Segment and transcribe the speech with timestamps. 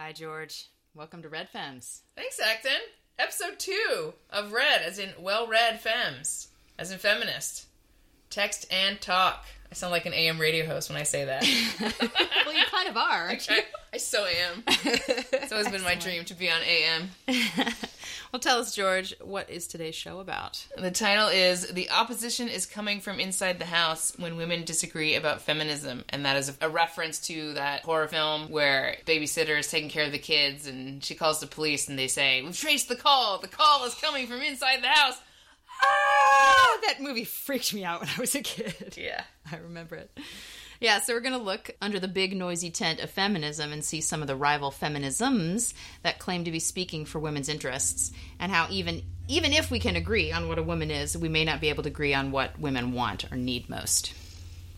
[0.00, 0.68] Hi, George.
[0.94, 2.02] Welcome to Read Fems.
[2.14, 2.70] Thanks, Acton.
[3.18, 7.66] Episode two of Read, as in well-read femmes, as in feminist.
[8.30, 9.44] Text and talk.
[9.72, 11.42] I sound like an AM radio host when I say that.
[12.46, 13.28] well, you kind of are.
[13.28, 13.40] I,
[13.92, 14.62] I so am.
[14.68, 17.10] It's always been my dream to be on AM.
[18.32, 20.66] well, tell us, George, what is today's show about?
[20.76, 25.40] The title is The Opposition is Coming from Inside the House When Women Disagree About
[25.40, 26.04] Feminism.
[26.10, 30.12] And that is a reference to that horror film where babysitter is taking care of
[30.12, 33.38] the kids and she calls the police and they say, We've traced the call.
[33.38, 35.18] The call is coming from inside the house.
[35.82, 36.78] Ah!
[36.86, 38.96] That movie freaked me out when I was a kid.
[38.98, 39.22] Yeah.
[39.50, 40.10] I remember it.
[40.80, 44.00] Yeah, so we're going to look under the big noisy tent of feminism and see
[44.00, 48.68] some of the rival feminisms that claim to be speaking for women's interests and how
[48.70, 51.68] even even if we can agree on what a woman is, we may not be
[51.68, 54.14] able to agree on what women want or need most.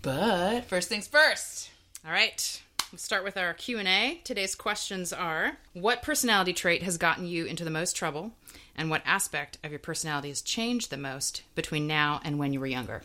[0.02, 1.70] But first things first.
[2.04, 2.62] All right.
[2.92, 4.20] Let's start with our Q&A.
[4.24, 8.32] Today's questions are: What personality trait has gotten you into the most trouble?
[8.74, 12.58] And what aspect of your personality has changed the most between now and when you
[12.58, 13.02] were younger?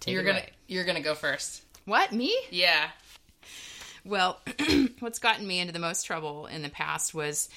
[0.00, 0.50] Take you're gonna away.
[0.66, 1.62] you're gonna go first.
[1.84, 2.36] What, me?
[2.50, 2.88] Yeah.
[4.04, 4.40] Well,
[5.00, 7.48] what's gotten me into the most trouble in the past was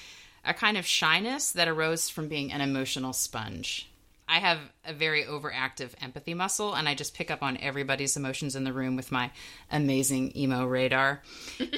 [0.44, 3.88] a kind of shyness that arose from being an emotional sponge.
[4.28, 8.56] I have a very overactive empathy muscle, and I just pick up on everybody's emotions
[8.56, 9.30] in the room with my
[9.70, 11.22] amazing emo radar.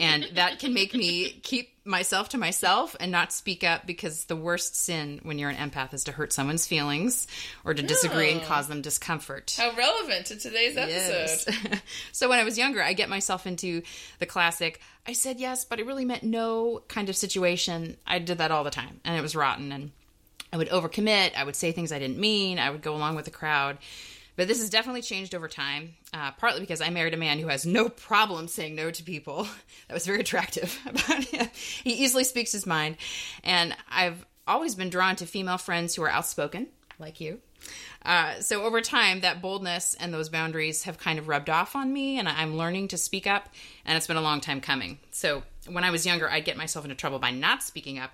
[0.01, 4.37] And that can make me keep myself to myself and not speak up because the
[4.37, 7.27] worst sin when you're an empath is to hurt someone's feelings
[7.65, 8.45] or to disagree and Oh.
[8.45, 9.57] cause them discomfort.
[9.59, 11.53] How relevant to today's episode.
[11.71, 11.81] Yes.
[12.13, 13.83] so when I was younger, I get myself into
[14.19, 17.97] the classic, I said yes, but I really meant no kind of situation.
[18.07, 19.73] I did that all the time, and it was rotten.
[19.73, 19.91] And
[20.53, 21.35] I would overcommit.
[21.35, 22.59] I would say things I didn't mean.
[22.59, 23.79] I would go along with the crowd.
[24.39, 27.49] But this has definitely changed over time, uh, partly because I married a man who
[27.49, 29.49] has no problem saying no to people.
[29.89, 31.49] That was very attractive about him.
[31.83, 32.99] He easily speaks his mind.
[33.43, 37.41] And I've always been drawn to female friends who are outspoken, like you.
[38.05, 41.91] Uh, so over time, that boldness and those boundaries have kind of rubbed off on
[41.91, 43.49] me, and I'm learning to speak up,
[43.87, 44.99] and it's been a long time coming.
[45.11, 48.13] So when I was younger, I'd get myself into trouble by not speaking up.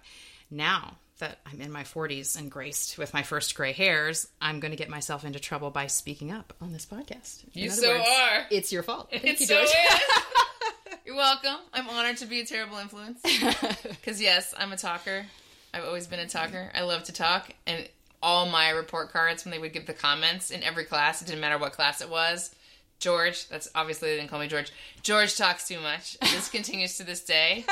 [0.49, 4.73] Now that I'm in my 40s and graced with my first gray hairs, I'm going
[4.73, 7.45] to get myself into trouble by speaking up on this podcast.
[7.55, 8.47] In You so words, are.
[8.51, 9.11] It's your fault.
[9.11, 9.69] Thank It you, so George.
[9.69, 9.75] is.
[11.07, 11.57] You're welcome.
[11.73, 13.21] I'm honored to be a terrible influence.
[13.83, 15.25] Because, yes, I'm a talker.
[15.73, 16.71] I've always been a talker.
[16.75, 17.51] I love to talk.
[17.67, 17.89] And
[18.23, 21.41] all my report cards, when they would give the comments in every class, it didn't
[21.41, 22.55] matter what class it was.
[22.99, 24.73] George, that's obviously they didn't call me George.
[25.03, 26.19] George talks too much.
[26.21, 27.65] This continues to this day.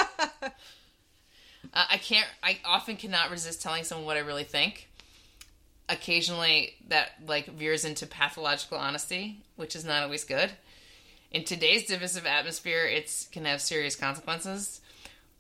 [1.73, 4.89] Uh, I can't, I often cannot resist telling someone what I really think.
[5.89, 10.51] Occasionally, that like veers into pathological honesty, which is not always good
[11.33, 14.81] in today's divisive atmosphere, it's can have serious consequences.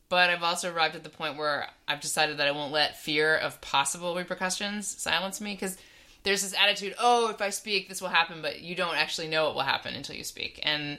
[0.09, 3.37] But I've also arrived at the point where I've decided that I won't let fear
[3.37, 5.79] of possible repercussions silence me because
[6.23, 9.47] there's this attitude, oh, if I speak, this will happen, but you don't actually know
[9.47, 10.61] what will happen until you speak.
[10.63, 10.99] And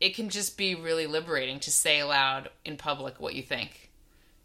[0.00, 3.83] it can just be really liberating to say aloud in public what you think.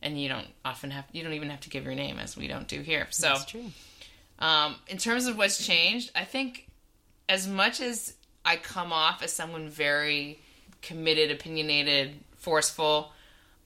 [0.02, 2.48] And you don't often have, you don't even have to give your name, as we
[2.48, 3.08] don't do here.
[3.10, 3.66] So, That's true.
[4.40, 6.68] um, in terms of what's changed, I think
[7.28, 8.14] as much as
[8.46, 10.40] I come off as someone very
[10.82, 13.12] committed, opinionated, forceful,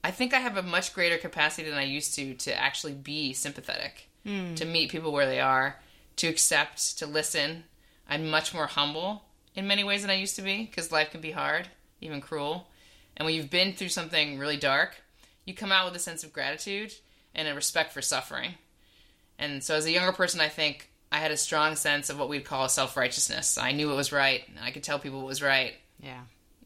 [0.02, 3.32] I think I have a much greater capacity than I used to to actually be
[3.32, 4.08] sympathetic,
[4.56, 5.80] to meet people where they are,
[6.16, 7.64] to accept, to listen.
[8.08, 9.24] I'm much more humble
[9.54, 11.68] in many ways than I used to be because life can be hard,
[12.00, 12.66] even cruel.
[13.16, 14.96] And when you've been through something really dark,
[15.44, 16.92] you come out with a sense of gratitude
[17.34, 18.54] and a respect for suffering.
[19.38, 22.28] And so, as a younger person, I think I had a strong sense of what
[22.28, 23.58] we'd call self righteousness.
[23.58, 25.74] I knew what was right, and I could tell people what was right.
[26.00, 26.20] Yeah.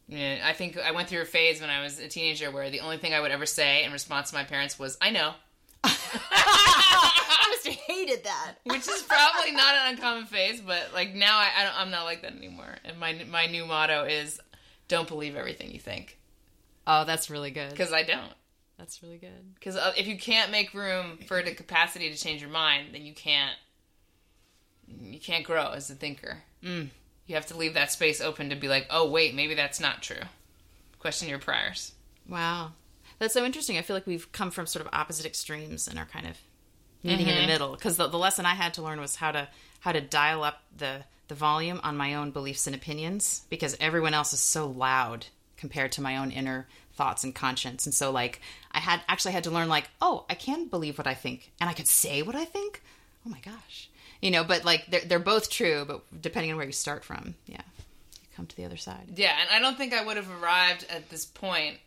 [0.07, 2.79] Yeah, I think I went through a phase when I was a teenager where the
[2.79, 5.33] only thing I would ever say in response to my parents was, I know.
[5.83, 8.55] I must have hated that.
[8.63, 12.05] Which is probably not an uncommon phase, but like now I, I don't, I'm not
[12.05, 12.75] like that anymore.
[12.85, 14.39] And my my new motto is,
[14.87, 16.17] don't believe everything you think,
[16.87, 17.69] Oh, that's really good.
[17.69, 18.31] because I don't.
[18.79, 19.53] That's really good.
[19.55, 23.13] Because if you can't make room for the capacity to change your mind, then you
[23.13, 23.55] can't
[25.01, 26.41] you can't grow as a thinker.
[26.63, 26.87] Mm.
[27.27, 30.01] You have to leave that space open to be like, oh wait, maybe that's not
[30.01, 30.23] true.
[30.97, 31.91] Question your priors.
[32.27, 32.71] Wow.
[33.19, 33.77] That's so interesting.
[33.77, 36.37] I feel like we've come from sort of opposite extremes and are kind of
[37.03, 37.73] meeting in the middle.
[37.73, 39.49] Because the, the lesson I had to learn was how to
[39.81, 44.13] how to dial up the the volume on my own beliefs and opinions because everyone
[44.13, 45.27] else is so loud
[45.57, 46.67] compared to my own inner
[46.99, 47.85] thoughts and conscience.
[47.85, 48.41] And so like
[48.71, 51.69] I had actually had to learn like, oh, I can believe what I think and
[51.69, 52.83] I could say what I think.
[53.25, 53.89] Oh my gosh.
[54.21, 57.35] You know, but like they're they're both true, but depending on where you start from,
[57.45, 57.61] yeah.
[58.21, 59.13] You come to the other side.
[59.15, 61.77] Yeah, and I don't think I would have arrived at this point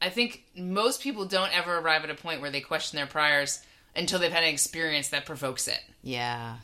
[0.00, 3.60] I think most people don't ever arrive at a point where they question their priors
[3.96, 5.80] until they've had an experience that provokes it.
[6.02, 6.56] Yeah.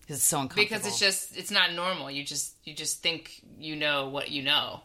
[0.00, 0.64] Because it's so uncomfortable.
[0.64, 2.10] Because it's just it's not normal.
[2.10, 4.82] You just you just think you know what you know.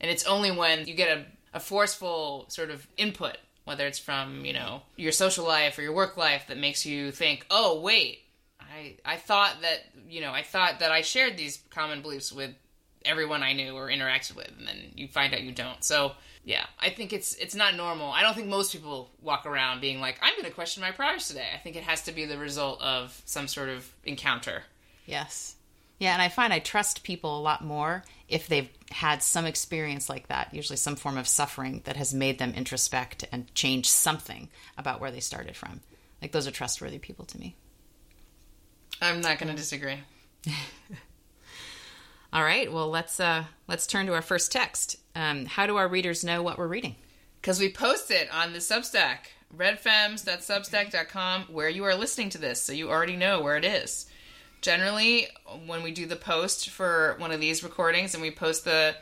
[0.00, 1.24] And it's only when you get a,
[1.54, 5.94] a forceful sort of input, whether it's from, you know, your social life or your
[5.94, 8.20] work life that makes you think, "Oh, wait.
[8.60, 12.54] I I thought that, you know, I thought that I shared these common beliefs with
[13.04, 15.82] everyone I knew or interacted with." And then you find out you don't.
[15.84, 16.12] So,
[16.44, 18.10] yeah, I think it's it's not normal.
[18.10, 21.28] I don't think most people walk around being like, "I'm going to question my priors
[21.28, 24.64] today." I think it has to be the result of some sort of encounter.
[25.06, 25.54] Yes.
[25.98, 30.08] Yeah, and I find I trust people a lot more if they've had some experience
[30.08, 34.48] like that, usually some form of suffering that has made them introspect and change something
[34.78, 35.80] about where they started from.
[36.22, 37.56] Like those are trustworthy people to me.
[39.02, 39.98] I'm not going to disagree.
[42.32, 44.96] All right, well let's uh let's turn to our first text.
[45.16, 46.94] Um, how do our readers know what we're reading?
[47.40, 49.26] Because we post it on the Substack,
[49.56, 54.06] readfems.substack.com, where you are listening to this, so you already know where it is.
[54.64, 55.28] Generally,
[55.66, 58.96] when we do the post for one of these recordings and we post the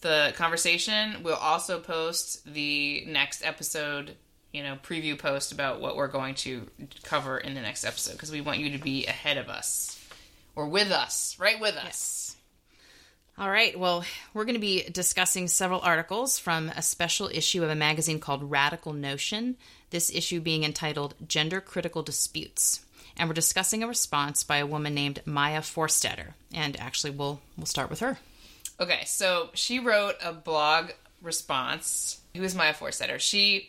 [0.00, 4.16] the conversation, we'll also post the next episode,
[4.50, 6.66] you know, preview post about what we're going to
[7.02, 10.02] cover in the next episode because we want you to be ahead of us
[10.56, 12.34] or with us, right with us.
[13.36, 17.68] All right, well, we're going to be discussing several articles from a special issue of
[17.68, 19.56] a magazine called Radical Notion,
[19.90, 22.80] this issue being entitled Gender Critical Disputes.
[23.16, 26.32] And we're discussing a response by a woman named Maya Forstater.
[26.52, 28.18] And actually, we'll, we'll start with her.
[28.80, 30.90] Okay, so she wrote a blog
[31.22, 32.20] response.
[32.36, 33.20] Who is Maya Forstater?
[33.20, 33.68] She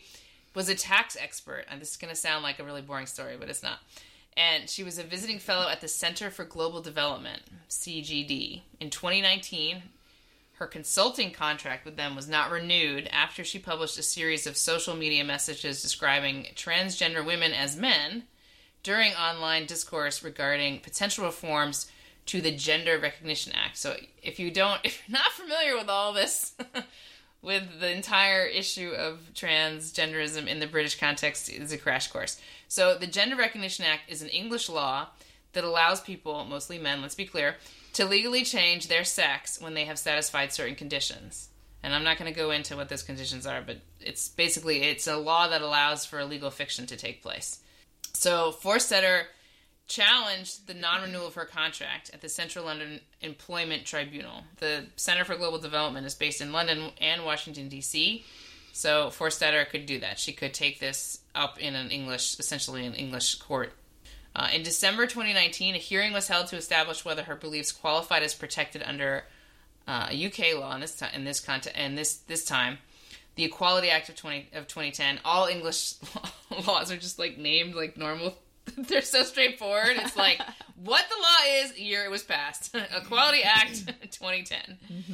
[0.54, 3.36] was a tax expert, and this is going to sound like a really boring story,
[3.38, 3.78] but it's not.
[4.36, 8.62] And she was a visiting fellow at the Center for Global Development, CGD.
[8.80, 9.82] In 2019,
[10.54, 14.96] her consulting contract with them was not renewed after she published a series of social
[14.96, 18.24] media messages describing transgender women as men
[18.86, 21.90] during online discourse regarding potential reforms
[22.24, 23.76] to the Gender Recognition Act.
[23.76, 26.54] So if you don't if you're not familiar with all this
[27.42, 32.40] with the entire issue of transgenderism in the British context is a crash course.
[32.68, 35.08] So the Gender Recognition Act is an English law
[35.52, 37.56] that allows people, mostly men, let's be clear,
[37.94, 41.48] to legally change their sex when they have satisfied certain conditions.
[41.82, 45.08] And I'm not going to go into what those conditions are, but it's basically it's
[45.08, 47.60] a law that allows for a legal fiction to take place.
[48.16, 49.24] So Forstater
[49.88, 54.44] challenged the non-renewal of her contract at the Central London Employment Tribunal.
[54.56, 58.24] The Center for Global Development is based in London and Washington D.C.
[58.72, 60.18] So Forstater could do that.
[60.18, 63.72] She could take this up in an English, essentially an English court.
[64.34, 68.34] Uh, in December 2019, a hearing was held to establish whether her beliefs qualified as
[68.34, 69.24] protected under
[69.86, 71.10] uh, UK law in this time.
[71.14, 72.78] In this this this time,
[73.36, 75.20] the Equality Act of 20 of 2010.
[75.24, 75.94] All English
[76.66, 78.36] laws are just like named like normal.
[78.76, 79.96] They're so straightforward.
[79.96, 80.40] It's like
[80.82, 82.74] what the law is, year it was passed.
[82.74, 84.78] Equality Act 2010.
[84.92, 85.12] Mm-hmm.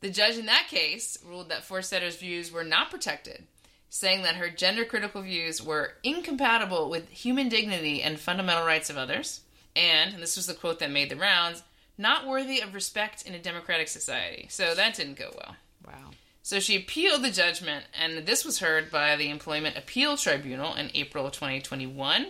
[0.00, 3.44] The judge in that case ruled that Forstater's views were not protected,
[3.88, 8.98] saying that her gender critical views were incompatible with human dignity and fundamental rights of
[8.98, 9.40] others,
[9.74, 11.62] and, and this was the quote that made the rounds,
[11.98, 14.46] not worthy of respect in a democratic society.
[14.50, 15.56] So that didn't go well.
[15.86, 16.10] Wow.
[16.46, 20.92] So she appealed the judgment, and this was heard by the Employment Appeal Tribunal in
[20.94, 22.28] April of 2021.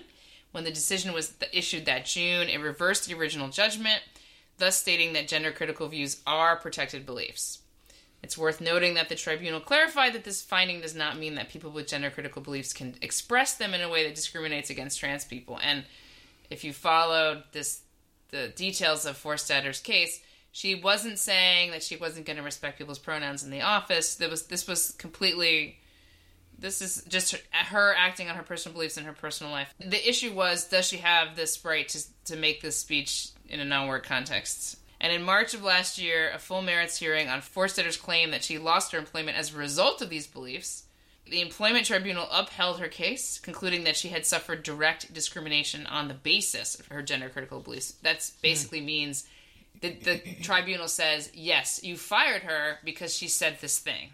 [0.53, 4.01] When the decision was issued that June, it reversed the original judgment,
[4.57, 7.59] thus stating that gender critical views are protected beliefs.
[8.23, 11.71] It's worth noting that the tribunal clarified that this finding does not mean that people
[11.71, 15.61] with gender critical beliefs can express them in a way that discriminates against trans people.
[15.63, 15.85] And
[16.49, 17.83] if you followed this
[18.31, 20.23] the details of Forstater's case,
[20.57, 24.15] she wasn't saying that she wasn't going to respect people's pronouns in the office.
[24.15, 25.77] There was this was completely
[26.59, 29.75] this is just her acting on her personal beliefs in her personal life.
[29.79, 33.67] The issue was does she have this right to to make this speech in a
[33.67, 34.79] non-work context?
[34.99, 38.57] And in March of last year, a full merits hearing on Forstater's claim that she
[38.57, 40.85] lost her employment as a result of these beliefs,
[41.27, 46.15] the employment tribunal upheld her case, concluding that she had suffered direct discrimination on the
[46.15, 47.93] basis of her gender critical beliefs.
[48.03, 48.87] That basically mm.
[48.87, 49.29] means
[49.81, 54.11] the, the tribunal says, yes, you fired her because she said this thing.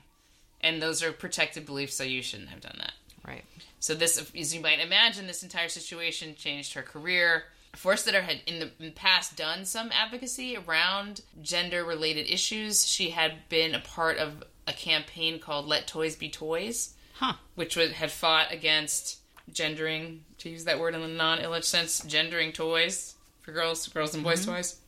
[0.60, 2.92] And those are protected beliefs, so you shouldn't have done that.
[3.26, 3.44] Right.
[3.80, 7.44] So this, as you might imagine, this entire situation changed her career.
[7.76, 12.86] Forstater had in the past done some advocacy around gender related issues.
[12.86, 17.34] She had been a part of a campaign called Let Toys Be Toys, huh.
[17.54, 19.18] which would, had fought against
[19.52, 24.14] gendering, to use that word in the non Illich sense, gendering toys for girls, girls
[24.14, 24.52] and boys' mm-hmm.
[24.52, 24.78] toys.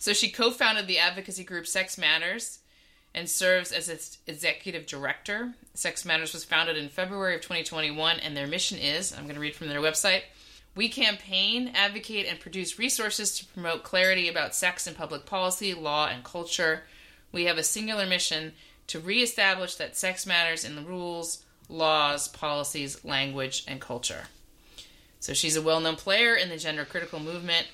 [0.00, 2.60] So she co founded the advocacy group Sex Matters,
[3.14, 5.52] and serves as its executive director.
[5.74, 9.40] Sex Matters was founded in February of 2021, and their mission is I'm going to
[9.40, 10.22] read from their website.
[10.74, 16.08] We campaign, advocate, and produce resources to promote clarity about sex in public policy, law,
[16.08, 16.84] and culture.
[17.30, 18.52] We have a singular mission
[18.86, 24.28] to reestablish that sex matters in the rules, laws, policies, language, and culture.
[25.18, 27.66] So she's a well known player in the gender critical movement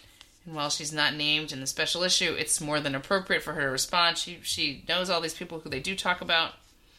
[0.46, 3.62] and while she's not named in the special issue, it's more than appropriate for her
[3.62, 4.16] to respond.
[4.16, 6.52] She she knows all these people who they do talk about.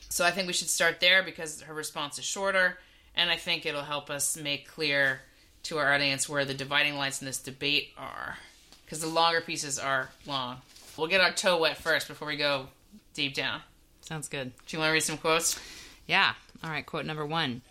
[0.10, 2.78] So I think we should start there because her response is shorter,
[3.16, 5.22] and I think it'll help us make clear
[5.64, 8.38] to our audience where the dividing lines in this debate are.
[8.86, 10.62] Because the longer pieces are long.
[10.96, 12.68] We'll get our toe wet first before we go
[13.14, 13.62] deep down.
[14.02, 14.54] Sounds good.
[14.66, 15.60] Do you want to read some quotes?
[16.06, 16.34] Yeah.
[16.64, 17.62] All right, quote number one.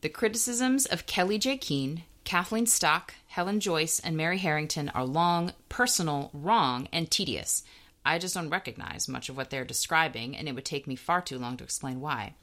[0.00, 6.30] The criticisms of Kellie-Jay Keen, Kathleen Stock, Helen Joyce, and Mary Harrington are long, personal,
[6.32, 7.64] wrong, and tedious.
[8.06, 11.20] I just don't recognize much of what they're describing, and it would take me far
[11.20, 12.34] too long to explain why.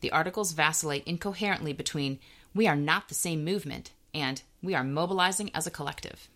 [0.00, 2.20] The articles vacillate incoherently between
[2.54, 6.30] we are not the same movement and we are mobilizing as a collective.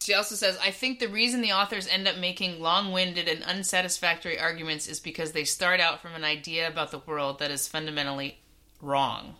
[0.00, 3.44] She also says, I think the reason the authors end up making long winded and
[3.44, 7.68] unsatisfactory arguments is because they start out from an idea about the world that is
[7.68, 8.40] fundamentally
[8.82, 9.36] wrong.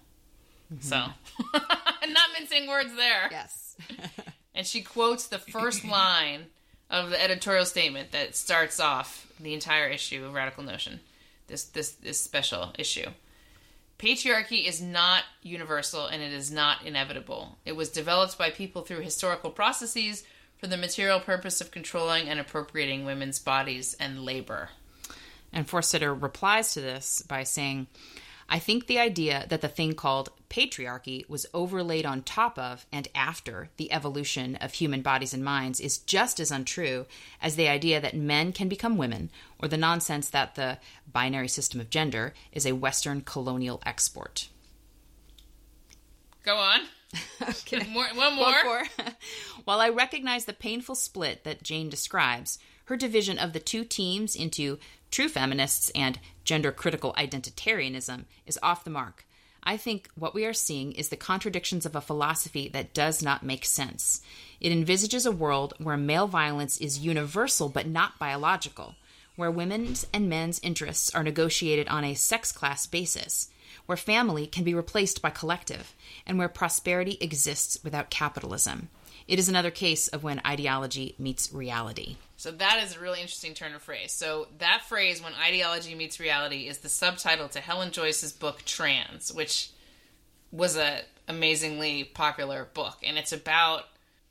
[0.73, 0.83] Mm-hmm.
[0.83, 1.07] So,
[2.13, 3.29] not mincing words there.
[3.31, 3.77] Yes.
[4.55, 6.47] and she quotes the first line
[6.91, 11.01] of the editorial statement that starts off the entire issue of Radical Notion.
[11.47, 13.09] This this this special issue.
[13.99, 17.59] Patriarchy is not universal and it is not inevitable.
[17.65, 20.25] It was developed by people through historical processes
[20.59, 24.71] for the material purpose of controlling and appropriating women's bodies and labor.
[25.53, 27.89] And Forstater replies to this by saying,
[28.49, 33.09] I think the idea that the thing called patriarchy was overlaid on top of and
[33.15, 37.07] after the evolution of human bodies and minds is just as untrue
[37.41, 40.79] as the idea that men can become women or the nonsense that the
[41.11, 44.49] binary system of gender is a Western colonial export.
[46.45, 46.81] Go on.
[47.43, 47.87] okay.
[47.91, 48.47] More, one more.
[48.47, 48.83] One more.
[49.65, 54.35] While I recognize the painful split that Jane describes, her division of the two teams
[54.35, 54.79] into
[55.11, 59.27] true feminists and gender critical identitarianism is off the mark.
[59.63, 63.43] I think what we are seeing is the contradictions of a philosophy that does not
[63.43, 64.23] make sense.
[64.61, 68.95] It envisages a world where male violence is universal but not biological,
[69.37, 73.51] where women's and men's interests are negotiated on a sex class basis,
[73.87, 75.95] where family can be replaced by collective,
[76.27, 78.89] and where prosperity exists without capitalism.
[79.29, 82.17] It is another case of when ideology meets reality.
[82.39, 84.11] So that is a really interesting turn of phrase.
[84.11, 89.31] So that phrase, when ideology meets reality, is the subtitle to Helen Joyce's book Trans,
[89.33, 89.69] which
[90.51, 93.85] was a amazingly popular book, and it's about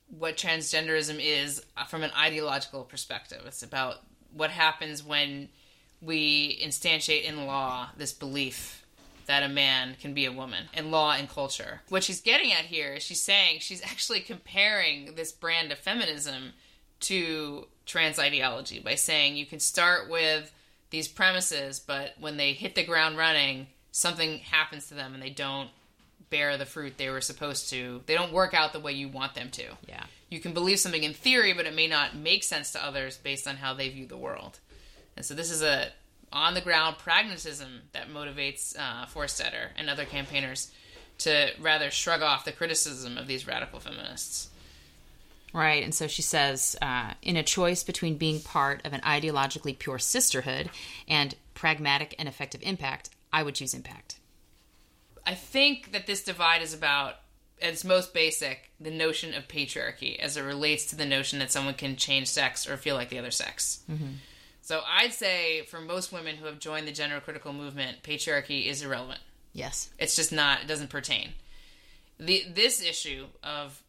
[0.10, 3.44] what transgenderism is from an ideological perspective.
[3.46, 3.98] It's about
[4.34, 5.50] what happens when
[6.02, 8.84] we instantiate in law this belief
[9.28, 11.82] that a man can be a woman in law and culture.
[11.90, 16.54] What she's getting at here is she's saying she's actually comparing this brand of feminism
[17.02, 20.52] to trans ideology by saying you can start with
[20.90, 25.30] these premises, but when they hit the ground running, something happens to them and they
[25.30, 25.70] don't
[26.30, 28.02] bear the fruit they were supposed to.
[28.06, 29.64] They don't work out the way you want them to.
[29.88, 30.04] Yeah.
[30.30, 33.48] You can believe something in theory, but it may not make sense to others based
[33.48, 34.60] on how they view the world.
[35.16, 35.90] And so this is a
[36.32, 40.72] on the ground pragmatism that motivates uh, Forstater and other campaigners
[41.20, 44.50] to rather shrug off the criticism of these radical feminists.
[45.54, 45.84] Right.
[45.84, 49.98] And so she says uh, in a choice between being part of an ideologically pure
[49.98, 50.70] sisterhood
[51.08, 54.18] and pragmatic and effective impact, I would choose impact.
[55.26, 57.16] I think that this divide is about,
[57.62, 61.52] at its most basic, the notion of patriarchy as it relates to the notion that
[61.52, 63.80] someone can change sex or feel like the other sex.
[63.90, 64.12] Mm-hmm.
[64.68, 68.82] So I'd say for most women who have joined the gender critical movement, patriarchy is
[68.84, 69.22] irrelevant.
[69.54, 69.90] Yes.
[69.98, 71.30] It's just not, it doesn't pertain.
[72.20, 73.82] The, this issue of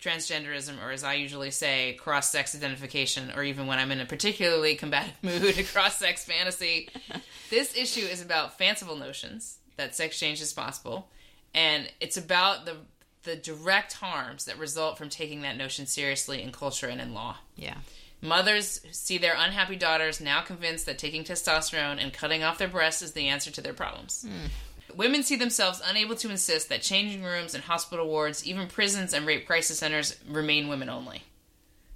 [0.00, 4.06] transgenderism, or as I usually say, cross sex identification, or even when I'm in a
[4.06, 6.88] particularly combative mood, cross sex fantasy.
[7.50, 11.10] this issue is about fanciful notions that sex change is possible,
[11.52, 12.78] and it's about the
[13.24, 17.36] the direct harms that result from taking that notion seriously in culture and in law.
[17.54, 17.76] Yeah.
[18.22, 23.02] Mothers see their unhappy daughters now convinced that taking testosterone and cutting off their breasts
[23.02, 24.24] is the answer to their problems.
[24.26, 24.96] Mm.
[24.96, 29.26] Women see themselves unable to insist that changing rooms and hospital wards, even prisons and
[29.26, 31.24] rape crisis centers, remain women only.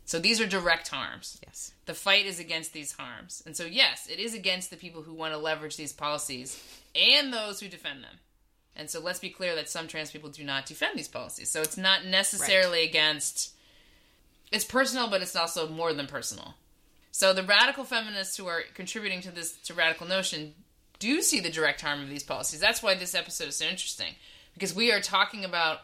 [0.04, 1.38] So these are direct harms.
[1.44, 1.72] Yes.
[1.84, 3.42] The fight is against these harms.
[3.46, 6.62] And so, yes, it is against the people who want to leverage these policies
[6.94, 8.18] and those who defend them.
[8.76, 11.50] And so let's be clear that some trans people do not defend these policies.
[11.50, 12.88] So it's not necessarily right.
[12.88, 13.52] against.
[14.52, 16.54] It's personal, but it's also more than personal.
[17.10, 20.54] So the radical feminists who are contributing to this to radical notion
[20.98, 22.60] do see the direct harm of these policies.
[22.60, 24.14] That's why this episode is so interesting
[24.54, 25.80] because we are talking about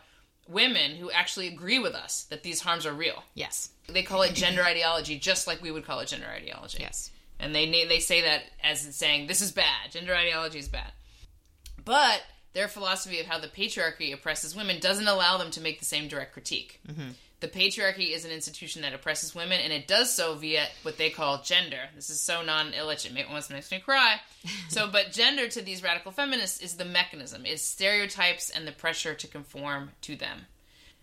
[0.48, 3.22] women who actually agree with us that these harms are real.
[3.34, 3.70] Yes.
[3.88, 6.78] They call it gender ideology just like we would call it gender ideology.
[6.80, 7.10] Yes.
[7.38, 9.90] And they they say that as saying this is bad.
[9.90, 10.92] Gender ideology is bad.
[11.84, 15.84] But their philosophy of how the patriarchy oppresses women doesn't allow them to make the
[15.84, 16.80] same direct critique.
[16.86, 17.10] Mm-hmm.
[17.42, 21.10] The patriarchy is an institution that oppresses women, and it does so via what they
[21.10, 21.88] call gender.
[21.96, 24.20] This is so non-Illich, it almost makes me cry.
[24.68, 29.14] so, but gender to these radical feminists is the mechanism, is stereotypes and the pressure
[29.14, 30.46] to conform to them.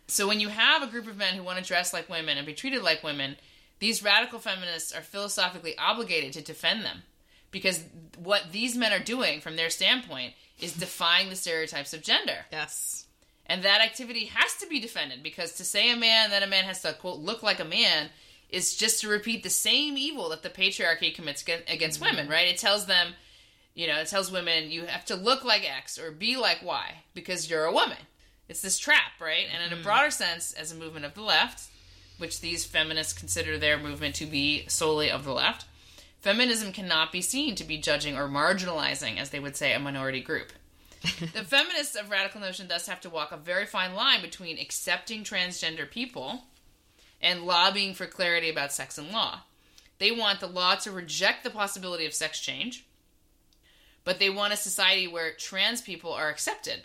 [0.08, 2.48] So, when you have a group of men who want to dress like women and
[2.48, 3.36] be treated like women,
[3.80, 7.04] these radical feminists are philosophically obligated to defend them
[7.52, 7.84] because
[8.18, 12.46] what these men are doing from their standpoint is defying the stereotypes of gender.
[12.50, 13.08] Yes.
[13.50, 16.66] And that activity has to be defended because to say a man that a man
[16.66, 18.10] has to quote look like a man
[18.50, 22.16] is just to repeat the same evil that the patriarchy commits against mm-hmm.
[22.16, 22.48] women, right?
[22.48, 23.14] It tells them,
[23.74, 27.04] you know, it tells women you have to look like X or be like Y
[27.16, 27.98] because you're a woman.
[28.48, 29.46] It's this trap, right?
[29.52, 29.84] And in a mm-hmm.
[29.84, 31.70] broader sense, as a movement of the left,
[32.18, 35.66] which these feminists consider their movement to be solely of the left,
[36.22, 40.22] feminism cannot be seen to be judging or marginalizing, as they would say, a minority
[40.22, 40.52] group.
[41.02, 45.24] the feminists of radical notion thus have to walk a very fine line between accepting
[45.24, 46.44] transgender people
[47.22, 49.42] and lobbying for clarity about sex and law.
[49.98, 52.86] They want the law to reject the possibility of sex change,
[54.04, 56.82] but they want a society where trans people are accepted.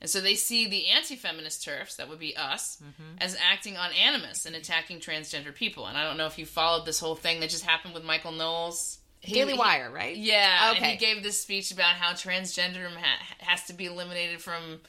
[0.00, 3.18] And so they see the anti feminist turfs, that would be us, mm-hmm.
[3.18, 5.86] as acting on animus and attacking transgender people.
[5.86, 8.32] And I don't know if you followed this whole thing that just happened with Michael
[8.32, 8.98] Knowles.
[9.22, 10.16] He- Daily he- Wire, right?
[10.16, 10.90] yeah, and Okay.
[10.92, 14.80] he gave this speech about how transgender ha- has to be eliminated from,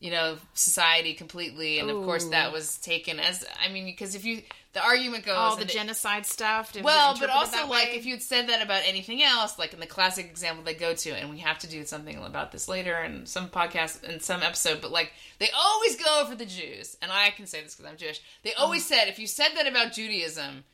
[0.00, 4.24] you know, society completely, and of course that was taken as I mean, because if
[4.24, 4.42] you
[4.72, 6.74] the argument goes, All the and it- genocide stuff.
[6.82, 9.86] well, but also like if you had said that about anything else, like in the
[9.86, 13.24] classic example they go to, and we have to do something about this later in
[13.26, 17.30] some podcast in some episode, but like they always go for the Jews, and I
[17.30, 18.20] can say this because I'm Jewish.
[18.42, 18.88] They always Mm.
[18.88, 20.64] said if you said that about Judaism,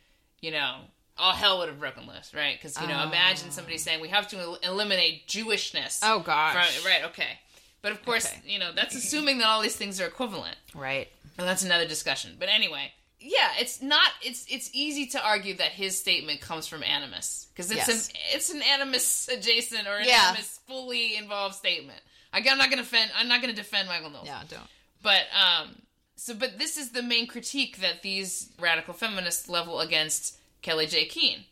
[0.41, 0.83] you know,
[1.23, 2.57] all hell would have broken loose, right?
[2.61, 6.01] Because you know, imagine somebody saying we have to eliminate Jewishness.
[6.03, 6.53] Oh, gosh.
[6.77, 7.05] From, right?
[7.07, 7.39] Okay.
[7.81, 8.41] But of course, Okay.
[8.47, 10.57] you know that's assuming that all these things are equivalent.
[10.75, 11.09] right.
[11.39, 12.37] And that's another discussion.
[12.39, 14.09] But anyway, yeah, it's not.
[14.23, 18.09] It's it's easy to argue that his statement comes from animus because it's Yes.
[18.09, 20.29] an it's an animus adjacent or an Yeah.
[20.29, 22.01] animus fully involved statement.
[22.33, 23.11] I, I'm not gonna defend.
[23.17, 24.27] I'm not gonna defend Michael Knowles.
[24.27, 24.63] Yeah, don't.
[25.03, 25.77] But um,
[26.17, 31.45] so but this is the main critique that these radical feminists level against Kellie-Jay Keen,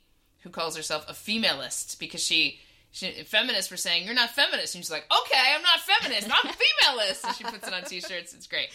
[0.42, 2.60] who calls herself a femalist because she.
[2.92, 6.28] She, feminists were saying you're not feminist, and she's like, "Okay, I'm not feminist.
[6.28, 6.52] I'm
[6.98, 8.34] femalist." And she puts it on t-shirts.
[8.34, 8.66] It's great.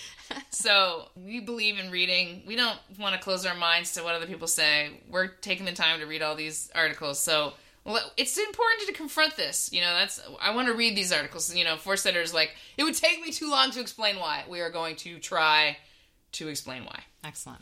[0.52, 2.44] So we believe in reading.
[2.48, 5.02] We don't want to close our minds to what other people say.
[5.10, 7.20] We're taking the time to read all these articles.
[7.20, 7.56] So
[8.18, 9.70] it's important to confront this.
[9.72, 11.54] You know, that's I want to read these articles.
[11.54, 14.44] You know, Forstater's like it would take me too long to explain why.
[14.48, 15.78] We are going to try
[16.34, 17.02] to explain why.
[17.24, 17.62] Excellent.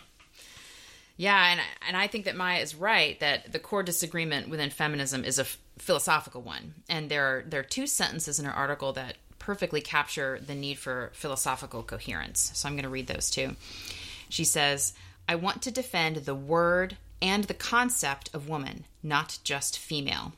[1.15, 5.23] Yeah, and and I think that Maya is right that the core disagreement within feminism
[5.23, 8.93] is a f- philosophical one, and there are there are two sentences in her article
[8.93, 12.51] that perfectly capture the need for philosophical coherence.
[12.55, 13.55] So I'm going to read those too.
[14.29, 14.93] She says,
[15.29, 20.33] "I want to defend the word and the concept of woman, not just female."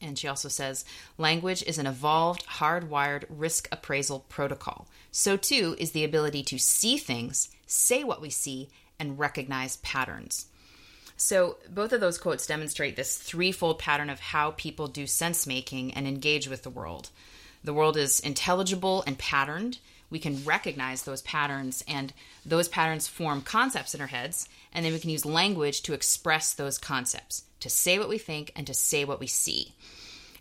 [0.00, 0.84] And she also says,
[1.16, 4.86] language is an evolved, hardwired risk appraisal protocol.
[5.10, 10.46] So too is the ability to see things, say what we see, and recognize patterns.
[11.16, 15.94] So both of those quotes demonstrate this threefold pattern of how people do sense making
[15.94, 17.10] and engage with the world.
[17.62, 19.78] The world is intelligible and patterned.
[20.10, 22.12] We can recognize those patterns, and
[22.44, 26.52] those patterns form concepts in our heads, and then we can use language to express
[26.52, 29.72] those concepts, to say what we think and to say what we see.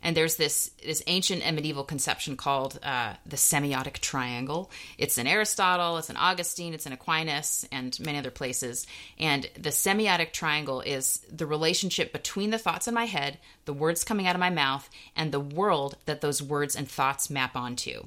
[0.04, 4.70] And there's this this ancient and medieval conception called uh, the semiotic triangle.
[4.98, 8.86] It's in Aristotle, it's in Augustine, it's in Aquinas, and many other places.
[9.18, 14.04] And the semiotic triangle is the relationship between the thoughts in my head, the words
[14.04, 18.04] coming out of my mouth, and the world that those words and thoughts map onto.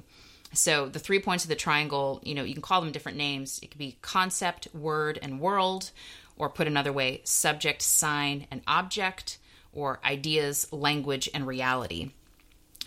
[0.53, 3.59] So the three points of the triangle, you know, you can call them different names.
[3.61, 5.91] It could be concept, word, and world,
[6.37, 9.39] or put another way, subject, sign, and object
[9.73, 12.11] or ideas, language, and reality.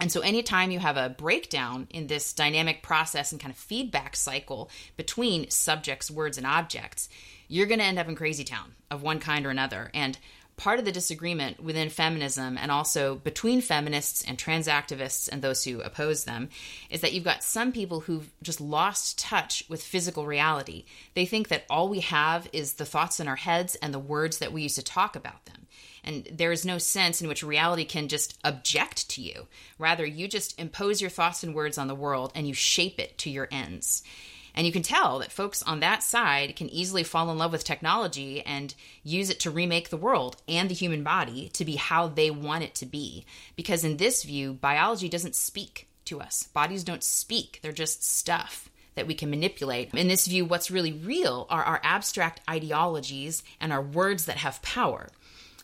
[0.00, 4.16] And so, anytime you have a breakdown in this dynamic process and kind of feedback
[4.16, 7.10] cycle between subjects, words, and objects,
[7.48, 9.90] you're going to end up in crazy town of one kind or another.
[9.92, 10.16] And
[10.60, 15.64] part of the disagreement within feminism and also between feminists and trans activists and those
[15.64, 16.50] who oppose them
[16.90, 20.84] is that you've got some people who've just lost touch with physical reality.
[21.14, 24.38] They think that all we have is the thoughts in our heads and the words
[24.38, 25.59] that we use to talk about them.
[26.04, 29.46] And there is no sense in which reality can just object to you.
[29.78, 33.18] Rather, you just impose your thoughts and words on the world and you shape it
[33.18, 34.02] to your ends.
[34.54, 37.64] And you can tell that folks on that side can easily fall in love with
[37.64, 42.08] technology and use it to remake the world and the human body to be how
[42.08, 43.24] they want it to be.
[43.56, 48.68] Because in this view, biology doesn't speak to us, bodies don't speak, they're just stuff
[48.96, 49.94] that we can manipulate.
[49.94, 54.60] In this view, what's really real are our abstract ideologies and our words that have
[54.62, 55.08] power.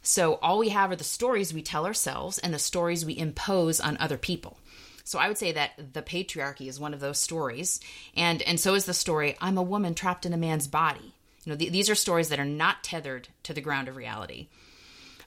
[0.06, 3.80] So all we have are the stories we tell ourselves and the stories we impose
[3.80, 4.58] on other people.
[5.02, 7.80] So I would say that the patriarchy is one of those stories,
[8.16, 11.14] and and so is the story I'm a woman trapped in a man's body.
[11.44, 14.48] You know, th- these are stories that are not tethered to the ground of reality.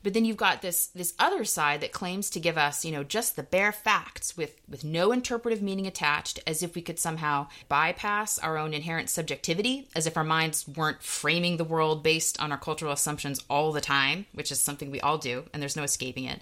[0.04, 3.04] But then you've got this this other side that claims to give us, you know,
[3.04, 7.48] just the bare facts with with no interpretive meaning attached, as if we could somehow
[7.68, 12.52] bypass our own inherent subjectivity, as if our minds weren't framing the world based on
[12.52, 15.84] our cultural assumptions all the time, which is something we all do, and there's no
[15.84, 16.40] escaping it.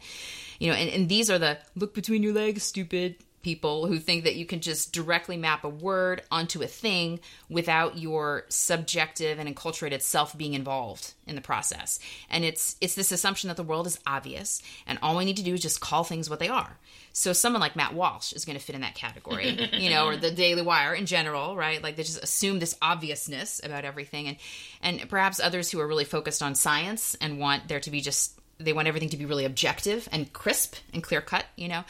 [0.60, 3.16] You know, and, and these are the look between your legs, stupid
[3.48, 7.98] people who think that you can just directly map a word onto a thing without
[7.98, 11.98] your subjective and enculturated self being involved in the process.
[12.30, 15.44] And it's it's this assumption that the world is obvious and all we need to
[15.44, 16.76] do is just call things what they are.
[17.14, 20.18] So someone like Matt Walsh is going to fit in that category, you know, or
[20.18, 21.82] the Daily Wire in general, right?
[21.82, 24.38] Like they just assume this obviousness about everything and
[24.82, 28.38] and perhaps others who are really focused on science and want there to be just
[28.60, 31.84] they want everything to be really objective and crisp and clear cut, you know.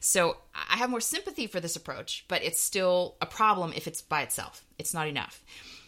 [0.00, 4.02] So I have more sympathy for this approach, but it's still a problem if it's
[4.02, 4.64] by itself.
[4.78, 5.42] It's not enough.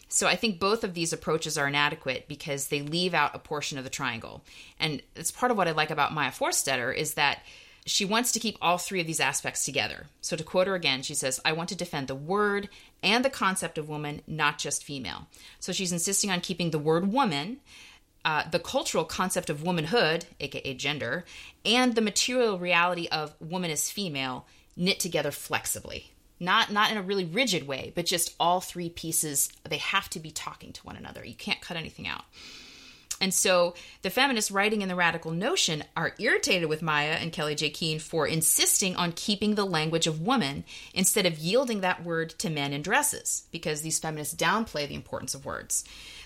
[0.09, 3.77] So I think both of these approaches are inadequate because they leave out a portion
[3.77, 4.43] of the triangle.
[4.79, 7.39] And it's part of what I like about Maya Forstater is that
[7.85, 10.07] she wants to keep all three of these aspects together.
[10.21, 12.69] So to quote her again, she says, I want to defend the word
[13.01, 15.27] and the concept of woman, not just female.
[15.59, 17.57] So she's insisting on keeping the word woman
[18.27, 21.23] uh, the cultural concept of womanhood, aka gender,
[21.63, 26.11] and the material reality of woman as female knit together flexibly.
[26.37, 30.19] Not not in a really rigid way, but just all three pieces they have to
[30.19, 31.23] be talking to one another.
[31.23, 32.25] You can't cut anything out.
[33.19, 37.71] And so the feminists writing in the radical notion are irritated with Maya and Kellie-Jay
[37.71, 42.49] Keen for insisting on keeping the language of woman instead of yielding that word to
[42.49, 45.83] men in dresses, because these feminists downplay the importance of words.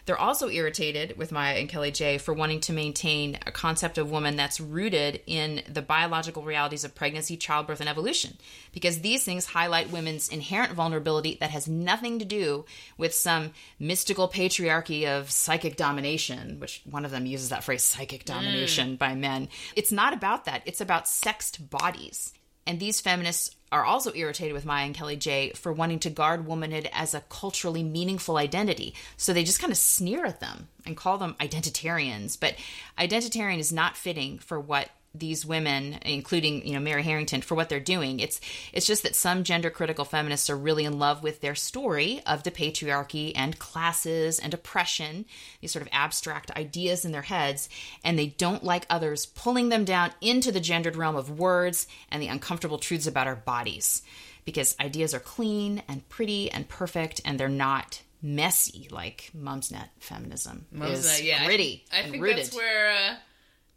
[0.07, 4.35] They're also irritated with Maya and Kellie-Jay for wanting to maintain a concept of woman
[4.35, 8.35] that's rooted in the biological realities of pregnancy, childbirth, and evolution,
[8.73, 12.65] because these things highlight women's inherent vulnerability that has nothing to do
[12.97, 18.25] with some mystical patriarchy of psychic domination, which one of them uses that phrase, psychic
[18.25, 18.97] domination mm.
[18.97, 19.49] by men.
[19.75, 22.33] It's not about that, it's about sexed bodies.
[22.67, 26.89] And these feminists are also irritated with Maya and Kellie-Jay for wanting to guard womanhood
[26.91, 28.93] as a culturally meaningful identity.
[29.17, 32.37] So they just kind of sneer at them and call them identitarians.
[32.39, 32.55] But
[32.99, 37.69] identitarian is not fitting for what these women, including you know Mary Harrington, for what
[37.69, 38.19] they're doing.
[38.19, 38.39] It's
[38.71, 42.43] it's just that some gender critical feminists are really in love with their story of
[42.43, 45.25] the patriarchy and classes and oppression,
[45.59, 47.67] these sort of abstract ideas in their heads,
[48.03, 52.21] and they don't like others pulling them down into the gendered realm of words and
[52.21, 54.01] the uncomfortable truths about our bodies,
[54.45, 60.67] because ideas are clean and pretty and perfect, and they're not messy like Mumsnet feminism
[60.73, 62.45] Mumsnet, is yeah, gritty I, I think rooted.
[62.45, 62.91] that's where.
[62.91, 63.15] Uh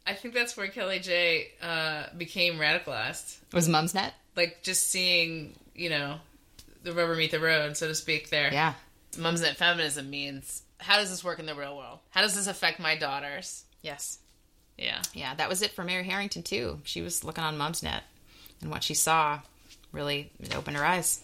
[0.07, 3.37] I think that's where Kellie-Jay uh, became radicalized.
[3.53, 4.11] Was Mumsnet?
[4.35, 6.17] Like just seeing, you know,
[6.83, 8.29] the rubber meet the road, so to speak.
[8.29, 8.73] There, yeah.
[9.13, 11.99] Mumsnet feminism means how does this work in the real world?
[12.11, 13.63] How does this affect my daughters?
[13.81, 14.19] Yes.
[14.77, 15.01] Yeah.
[15.13, 16.81] Yeah, that was it for Mary Harrington too.
[16.83, 18.01] She was looking on Mumsnet,
[18.61, 19.39] and what she saw
[19.91, 21.21] really opened her eyes.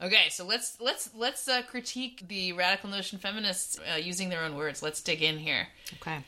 [0.00, 4.56] Okay, so let's let's let's uh, critique the radical notion feminists uh, using their own
[4.56, 4.82] words.
[4.82, 5.68] Let's dig in here.
[6.00, 6.18] Okay.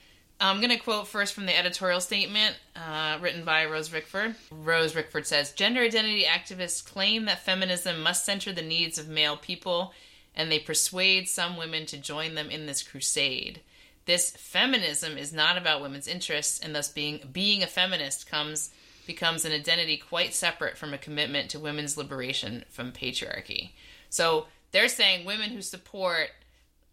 [0.41, 4.35] I'm going to quote first from the editorial statement uh, written by Rose Rickford.
[4.51, 9.37] Rose Rickford says Gender identity activists claim that feminism must center the needs of male
[9.37, 9.93] people,
[10.35, 13.61] and they persuade some women to join them in this crusade.
[14.07, 18.71] This feminism is not about women's interests, and thus being being a feminist comes
[19.07, 23.71] becomes an identity quite separate from a commitment to women's liberation from patriarchy.
[24.11, 26.31] So they're saying women who support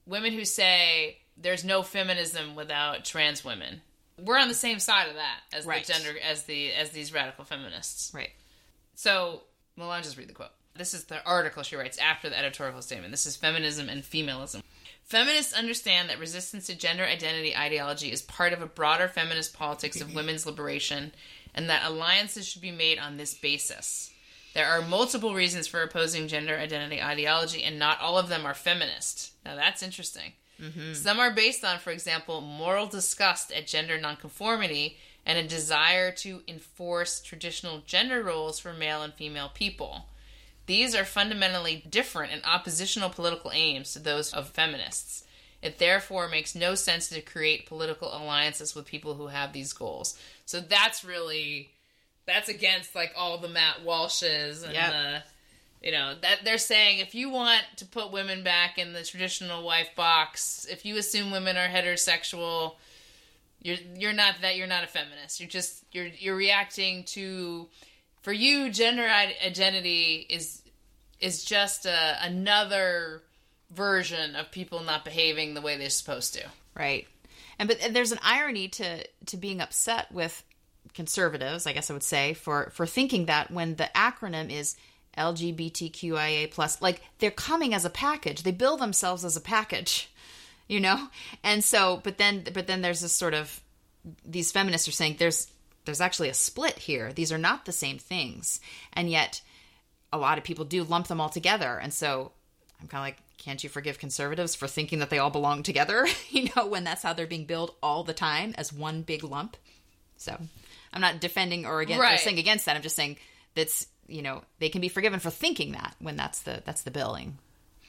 [0.06, 3.82] women who say there's no feminism without trans women.
[4.20, 5.86] We're on the same side of that as right.
[5.86, 8.13] the gender as the as these radical feminists.
[8.13, 8.32] Right.
[8.94, 9.41] So,
[9.78, 10.52] well, I'll just read the quote.
[10.76, 13.12] This is the article she writes after the editorial statement.
[13.12, 14.62] This is feminism and femalism.
[15.04, 20.00] Feminists understand that resistance to gender identity ideology is part of a broader feminist politics
[20.00, 21.12] of women's liberation
[21.54, 24.12] and that alliances should be made on this basis.
[24.54, 28.54] There are multiple reasons for opposing gender identity ideology, and not all of them are
[28.54, 29.32] feminist.
[29.46, 30.34] Now, that's interesting.
[30.62, 30.93] Mm-hmm.
[30.93, 36.41] Some are based on, for example, moral disgust at gender nonconformity and a desire to
[36.47, 40.06] enforce traditional gender roles for male and female people.
[40.67, 45.24] These are fundamentally different and oppositional political aims to those of feminists.
[45.62, 50.17] It therefore makes no sense to create political alliances with people who have these goals.
[50.45, 51.69] So that's really
[52.26, 54.91] that's against like all the Matt Walshes and Yep.
[54.91, 55.24] the
[55.82, 59.63] you know that they're saying if you want to put women back in the traditional
[59.63, 62.76] wife box, if you assume women are heterosexual,
[63.62, 65.39] you're you're not that you're not a feminist.
[65.39, 67.67] You're just you're you're reacting to
[68.22, 70.62] for you gender identity is
[71.20, 73.22] is just a, another
[73.72, 76.44] version of people not behaving the way they're supposed to.
[76.76, 77.08] Right.
[77.60, 80.44] And but there's an irony to to being upset with
[80.94, 84.76] conservatives, I guess I would say, for for thinking that when the acronym is
[85.17, 88.43] LGBTQIA plus, like they're coming as a package.
[88.43, 90.10] They bill themselves as a package,
[90.67, 91.08] you know.
[91.43, 93.62] And so, but then, but then there's this sort of
[94.26, 95.47] these feminists are saying there's
[95.86, 97.12] there's actually a split here.
[97.13, 98.60] These are not the same things,
[98.93, 99.41] and yet
[100.13, 101.80] a lot of people do lump them all together.
[101.82, 102.32] And so
[102.82, 106.06] I'm kind of like, can't you forgive conservatives for thinking that they all belong together?
[106.30, 109.56] you know, when that's how they're being billed all the time as one big lump.
[110.17, 110.38] So
[110.93, 112.19] I'm not defending or against or Right.
[112.19, 112.76] saying against that.
[112.76, 113.17] I'm just saying
[113.56, 116.91] that's you know they can be forgiven for thinking that when that's the that's the
[116.91, 117.38] billing.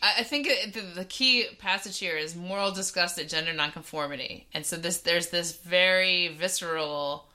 [0.04, 4.76] I think the, the key passage here is moral disgust at gender nonconformity, and so
[4.76, 7.26] this there's this very visceral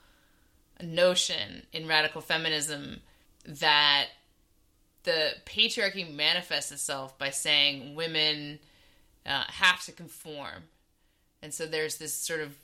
[0.82, 3.02] notion in radical feminism
[3.46, 4.08] that
[5.04, 8.60] the patriarchy manifests itself by saying women
[9.26, 10.64] uh, have to conform,
[11.42, 12.56] and so there's this sort of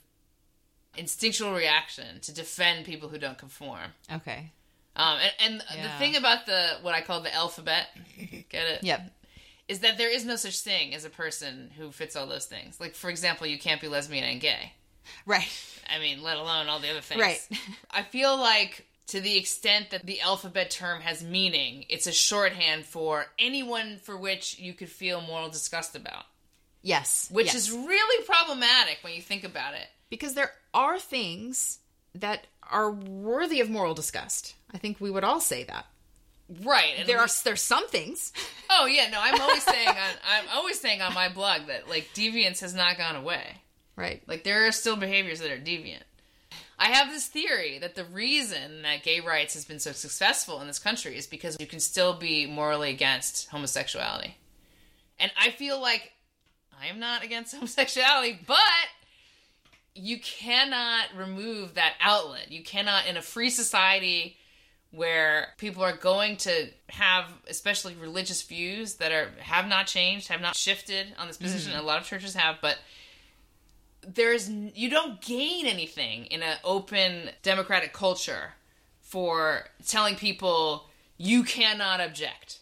[0.96, 3.92] instinctual reaction to defend people who don't conform.
[4.12, 4.50] Okay.
[4.96, 7.88] Um, and and the thing about the what I call the alphabet,
[8.48, 8.82] get it?
[8.84, 9.10] Yep.
[9.68, 12.78] is that there is no such thing as a person who fits all those things.
[12.80, 14.72] Like, for example, you can't be lesbian and gay.
[15.26, 15.48] Right.
[15.94, 17.20] I mean, let alone all the other things.
[17.20, 17.40] Right.
[17.90, 22.84] I feel like to the extent that the alphabet term has meaning, it's a shorthand
[22.86, 26.24] for anyone for which you could feel moral disgust about,
[26.82, 27.28] Yes.
[27.30, 27.54] which yes.
[27.56, 29.86] is really problematic when you think about it.
[30.08, 31.80] because there are things
[32.14, 34.54] that are worthy of moral disgust.
[34.72, 35.86] I think we would all say that.
[36.62, 36.94] Right.
[36.98, 38.32] And There are there's some things.
[38.76, 39.94] Oh yeah, no, I'm always saying on
[40.28, 43.60] I'm always saying on my blog that like deviance has not gone away.
[43.94, 44.20] Right.
[44.26, 46.02] Like there are still behaviors that are deviant.
[46.76, 50.66] I have this theory that the reason that gay rights has been so successful in
[50.66, 54.38] this country is because you can still be morally against homosexuality.
[55.20, 56.12] And I feel like
[56.80, 58.58] I am not against homosexuality, but
[59.94, 62.50] you cannot remove that outlet.
[62.50, 64.36] You cannot in a free society
[64.90, 70.40] where people are going to have especially religious views that are have not changed, have
[70.40, 71.74] not shifted on this position.
[71.74, 72.78] A lot of churches have, but
[74.06, 78.54] there's you don't gain anything in an open democratic culture
[79.00, 82.60] for telling people you cannot object.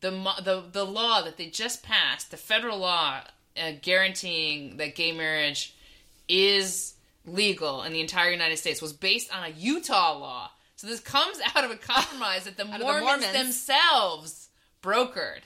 [0.00, 0.10] The
[0.42, 3.20] the the law that they just passed, the federal law
[3.56, 5.74] uh, guaranteeing that gay marriage
[6.28, 10.50] is legal in the entire United States, was based on a Utah law.
[10.76, 13.32] So this comes out of a compromise that the of the Mormons, Mormons.
[13.32, 14.48] themselves
[14.82, 15.40] brokered,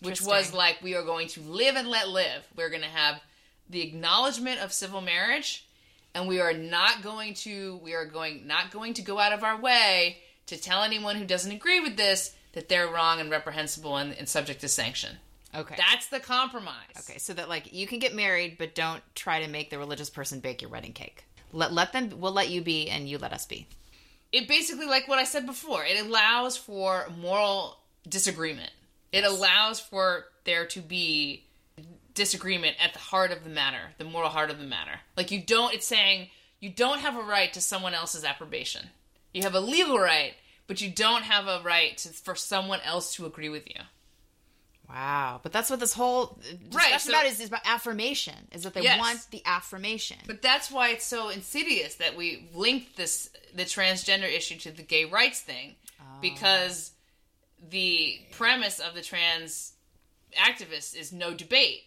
[0.00, 2.46] which was like we are going to live and let live.
[2.56, 3.20] We're going to have
[3.68, 5.66] the acknowledgement of civil marriage
[6.16, 9.44] and we are not going to we are going not going to go out of
[9.44, 13.96] our way to tell anyone who doesn't agree with this that they're wrong and reprehensible
[13.96, 15.16] and, and subject to sanction
[15.56, 15.74] Okay.
[15.76, 17.18] that's the compromise okay.
[17.18, 20.40] So that like you can get married, but don't try to make the religious person
[20.40, 21.24] bake your wedding cake.
[21.52, 22.10] Let let them.
[22.16, 23.66] We'll let you be, and you let us be.
[24.32, 28.70] it basically like what i said before it allows for moral disagreement
[29.12, 31.44] it allows for there to be
[32.14, 35.40] disagreement at the heart of the matter the moral heart of the matter like you
[35.40, 36.28] don't it's saying
[36.60, 38.88] you don't have a right to someone else's approbation
[39.32, 40.34] you have a legal right
[40.66, 43.80] but you don't have a right to, for someone else to agree with you
[44.88, 45.40] Wow.
[45.42, 48.48] But that's what this whole uh, Right, discussion so- about is, is about affirmation.
[48.52, 48.98] Is that they Yes.
[48.98, 50.18] want the affirmation.
[50.26, 54.82] But that's why it's so insidious that we link this the transgender issue to the
[54.82, 56.04] gay rights thing ah.
[56.20, 56.92] because
[57.70, 59.72] the premise of the trans
[60.36, 61.82] activists is no debate.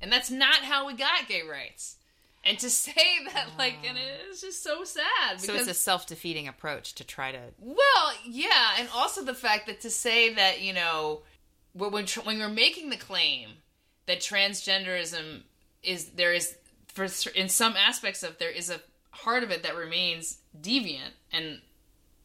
[0.00, 1.96] And that's not how we got gay rights.
[2.44, 2.92] And to say
[3.32, 3.54] that ah.
[3.58, 7.40] like and it's just so sad so it's a self defeating approach to try to.
[7.58, 11.22] well, yeah, and also the fact that to say that you know
[11.78, 13.50] when when, you're making the claim
[14.06, 15.42] that transgenderism
[15.82, 16.56] is there is
[16.88, 21.60] for in some aspects of there is a heart of it that remains deviant and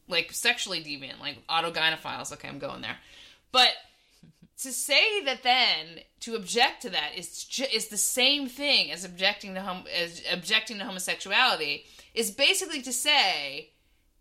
[0.08, 2.34] like sexually deviant, like autogynephiles.
[2.34, 2.98] Okay, I'm going there,
[3.52, 3.70] but
[4.62, 9.04] to say that then to object to that is ju- is the same thing as
[9.04, 13.72] objecting to hom- as objecting to homosexuality is basically to say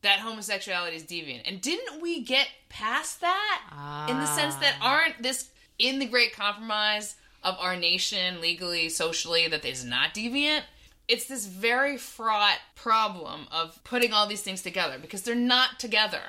[0.03, 1.43] that homosexuality is deviant.
[1.47, 4.89] And didn't we get past that in the sense that ah.
[4.89, 10.63] aren't this in the great compromise of our nation legally, socially that is not deviant?
[11.09, 16.21] It's this very fraught problem of putting all these things together because they're not together.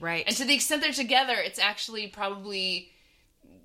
[0.00, 0.24] Right.
[0.26, 2.90] And to the extent they're together, it's actually probably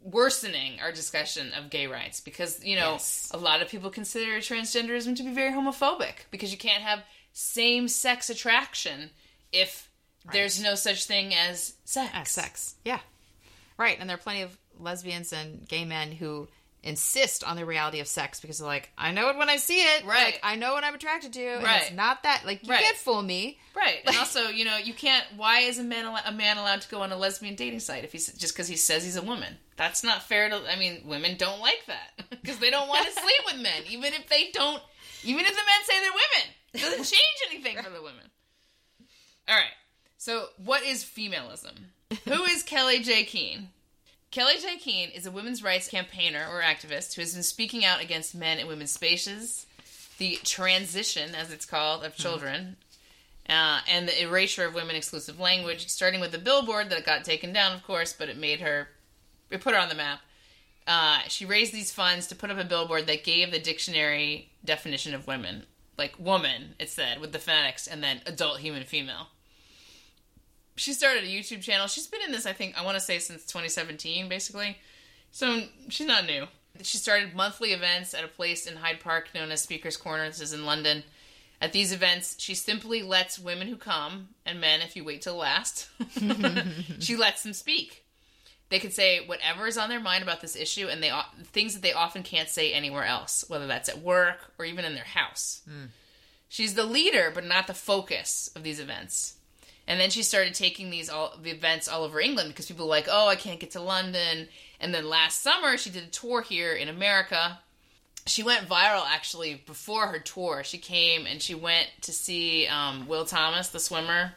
[0.04, 3.30] worsening our discussion of gay rights because, you know, Yes.
[3.34, 7.88] a lot of people consider transgenderism to be very homophobic because you can't have same
[7.88, 9.12] sex attraction
[9.54, 9.90] if
[10.32, 12.12] there's no such thing as sex.
[12.14, 12.76] As sex.
[12.84, 13.00] Yeah.
[13.78, 13.98] Right.
[14.00, 16.48] And there are plenty of lesbians and gay men who
[16.86, 19.80] insist on the reality of sex because they're like, I know it when I see
[19.80, 20.06] it.
[20.06, 20.26] Right.
[20.34, 21.42] Like, I know what I'm attracted to.
[21.56, 21.84] And Right.
[21.84, 22.44] it's not that.
[22.46, 22.84] Like, you Right.
[22.84, 23.58] can't fool me.
[23.74, 24.00] Right.
[24.06, 25.26] And also, you know, you can't.
[25.38, 28.12] Why is a man a man allowed to go on a lesbian dating site if
[28.12, 29.58] he's just because he says he's a woman?
[29.78, 30.62] That's not fair to.
[30.70, 34.14] I mean, women don't like that because they don't want to sleep with men, even
[34.14, 34.82] if they don't.
[35.24, 38.30] Even if the men say they're women, it doesn't change anything for the women.
[39.48, 39.74] All right.
[40.18, 41.76] So, what is femalism?
[42.26, 43.70] Who is Kellie-Jay Keen?
[44.34, 44.78] Kelly J.
[44.78, 48.58] Keene is a women's rights campaigner or activist who has been speaking out against men
[48.58, 49.68] and women's spaces,
[50.18, 52.76] the transition, as it's called, of children,
[53.48, 57.54] uh, and the erasure of women exclusive language, starting with the billboard that got taken
[57.54, 58.88] down, of course, but it made her,
[59.52, 60.20] it put her on the map.
[60.88, 65.14] Uh, she raised these funds to put up a billboard that gave the dictionary definition
[65.14, 65.68] of women.
[65.98, 69.28] Like woman, it said, with the phonetics, and then adult human female.
[70.76, 71.88] She started a YouTube channel.
[71.88, 74.78] She's been in this, I think, I want to say since 2017, basically.
[75.32, 76.48] So she's not new.
[76.82, 80.28] She started monthly events at a place in Hyde Park known as Speaker's Corner.
[80.28, 81.04] This is in London.
[81.62, 85.36] At these events, she simply lets women who come, and men if you wait till
[85.36, 85.90] last,
[87.00, 88.03] she lets them speak.
[88.74, 91.12] They can say whatever is on their mind about this issue, and they
[91.52, 94.96] things that they often can't say anywhere else, whether that's at work or even in
[94.96, 95.62] their house.
[96.50, 99.36] She's the leader, but not the focus of these events.
[99.88, 102.90] And then she started taking these all the events all over England because people were
[102.90, 104.48] like, "Oh, I can't get to London."
[104.80, 107.60] And then last summer, she did a tour here in America.
[108.26, 110.64] She went viral actually before her tour.
[110.64, 114.34] She came and she went to see um, Will Thomas, the swimmer,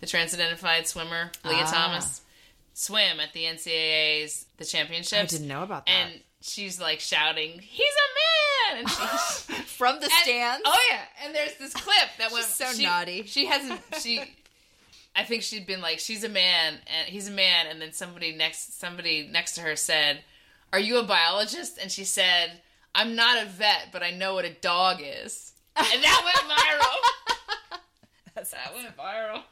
[0.00, 1.70] the trans-identified swimmer, Lia Ah.
[1.70, 2.20] Thomas,
[2.74, 5.12] swim at the NCAA's the championships.
[5.34, 5.92] I didn't know about that.
[5.92, 7.94] And she's like shouting, "He's
[8.72, 8.86] a man!"
[9.66, 10.62] From the and- stands.
[10.64, 13.24] Oh yeah, and there's this clip that went so she- naughty.
[13.24, 13.80] She hasn't.
[14.00, 14.22] She,
[15.14, 18.32] I think she'd been like, "She's a man, and he's a man," and then somebody
[18.34, 20.22] next somebody next to her said,
[20.72, 22.60] "Are you a biologist?" And she said,
[22.94, 27.80] "I'm not a vet, but I know what a dog is," and that went viral.
[28.50, 29.42] that went viral.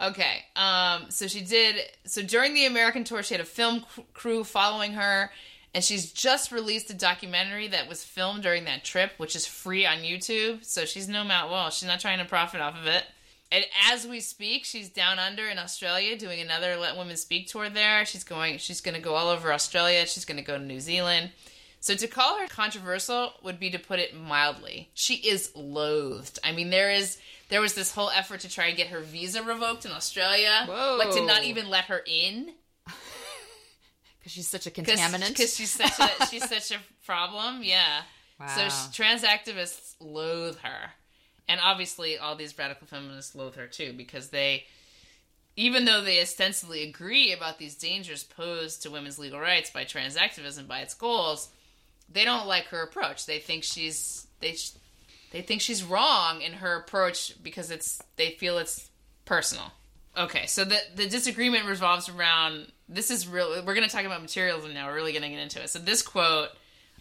[0.00, 1.76] Okay, um, so she did.
[2.04, 5.30] So during the American tour, she had a film crew following her,
[5.74, 9.86] and she's just released a documentary that was filmed during that trip, which is free
[9.86, 10.64] on YouTube.
[10.64, 11.78] So she's no Matt Walsh.
[11.78, 13.04] She's not trying to profit off of it.
[13.50, 17.70] And as we speak, she's down under in Australia doing another Let Women Speak tour
[17.70, 18.04] there.
[18.04, 18.58] She's going.
[18.58, 20.06] She's going to go all over Australia.
[20.06, 21.30] She's going to go to New Zealand.
[21.80, 24.90] So to call her controversial would be to put it mildly.
[24.94, 26.40] She is loathed.
[26.42, 29.42] I mean, there is there was this whole effort to try and get her visa
[29.42, 30.96] revoked in Australia, Whoa.
[30.98, 32.52] like to not even let her in
[34.18, 35.28] Because she's such a contaminant.
[35.28, 37.62] because she's such a she's such a problem.
[37.62, 38.02] Yeah.
[38.54, 38.68] So Wow.
[38.68, 40.90] sh- trans activists loathe her,
[41.48, 44.66] and obviously all these radical feminists loathe her too because they,
[45.56, 50.16] even though they ostensibly agree about these dangers posed to women's legal rights by trans
[50.16, 51.48] activism by its goals,
[52.12, 53.24] they don't like her approach.
[53.26, 54.56] They think she's they
[55.32, 58.90] they think she's wrong in her approach because it's they feel it's
[59.24, 59.72] personal.
[60.16, 63.50] Okay, so the the disagreement revolves around this is real.
[63.64, 64.86] We're going to talk about materialism now.
[64.88, 65.70] We're really going to get into it.
[65.70, 66.48] So this quote,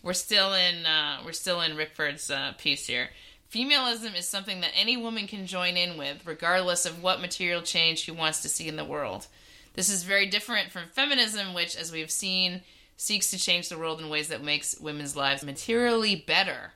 [0.04, 3.10] we're still in uh, we're still in Rickford's uh, piece here.
[3.54, 8.00] Femalism is something that any woman can join in with, regardless of what material change
[8.00, 9.28] she wants to see in the world.
[9.76, 12.62] This is very different from feminism, which, as we've seen,
[12.98, 16.72] seeks to change the world in ways that makes women's lives materially better.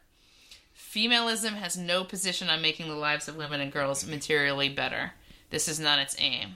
[0.94, 5.12] Femalism has no position on making the lives of women and girls materially better.
[5.50, 6.56] This is not its aim.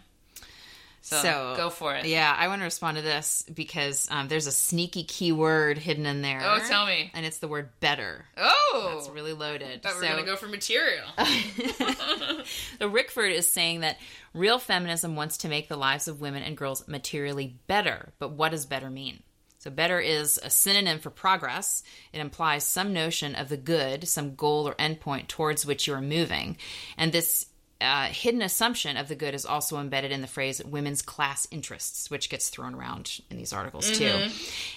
[1.01, 2.05] So, So, go for it.
[2.05, 6.21] Yeah, I want to respond to this because um, there's a sneaky keyword hidden in
[6.21, 6.39] there.
[6.41, 7.11] Oh, tell me.
[7.13, 8.23] And it's the word better.
[8.37, 9.81] Oh, It's really loaded.
[9.83, 11.05] we were So- gonna go for material.
[12.79, 13.97] So Rickford is saying that
[14.33, 18.11] real feminism wants to make the lives of women and girls materially better.
[18.19, 19.23] But what does better mean?
[19.63, 21.83] So, better is a synonym for progress.
[22.11, 26.01] It implies some notion of the good, some goal or endpoint towards which you are
[26.01, 26.57] moving.
[26.97, 27.45] And this
[27.81, 32.09] uh, hidden assumption of the good is also embedded in the phrase women's class interests,
[32.09, 34.29] which gets thrown around in these articles too.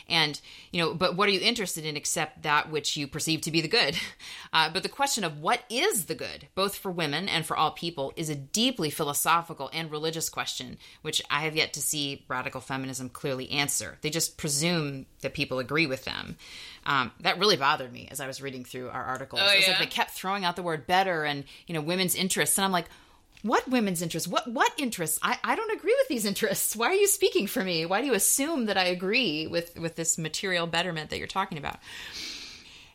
[0.09, 0.41] And,
[0.73, 3.61] you know, but what are you interested in except that which you perceive to be
[3.61, 3.97] the good?
[4.53, 7.73] Uh, but the question of what is the good, both for women and for all
[7.73, 12.63] people, is a deeply philosophical and religious question, which I have yet to see radical
[12.63, 13.99] feminism clearly answer.
[14.01, 16.39] They just presume that people agree with them.
[16.87, 19.43] Um, that really bothered me as I was reading through our articles.
[19.45, 22.15] Oh, It was like they kept throwing out the word better and you know women's
[22.15, 22.87] interests, and I'm like,
[23.43, 24.29] what women's interests?
[24.29, 25.19] What what interests?
[25.23, 26.77] I, I don't agree with these interests.
[26.77, 27.87] Why are you speaking for me?
[27.87, 31.59] Why do you assume that I agree with with this material betterment that you're talking
[31.59, 31.79] about?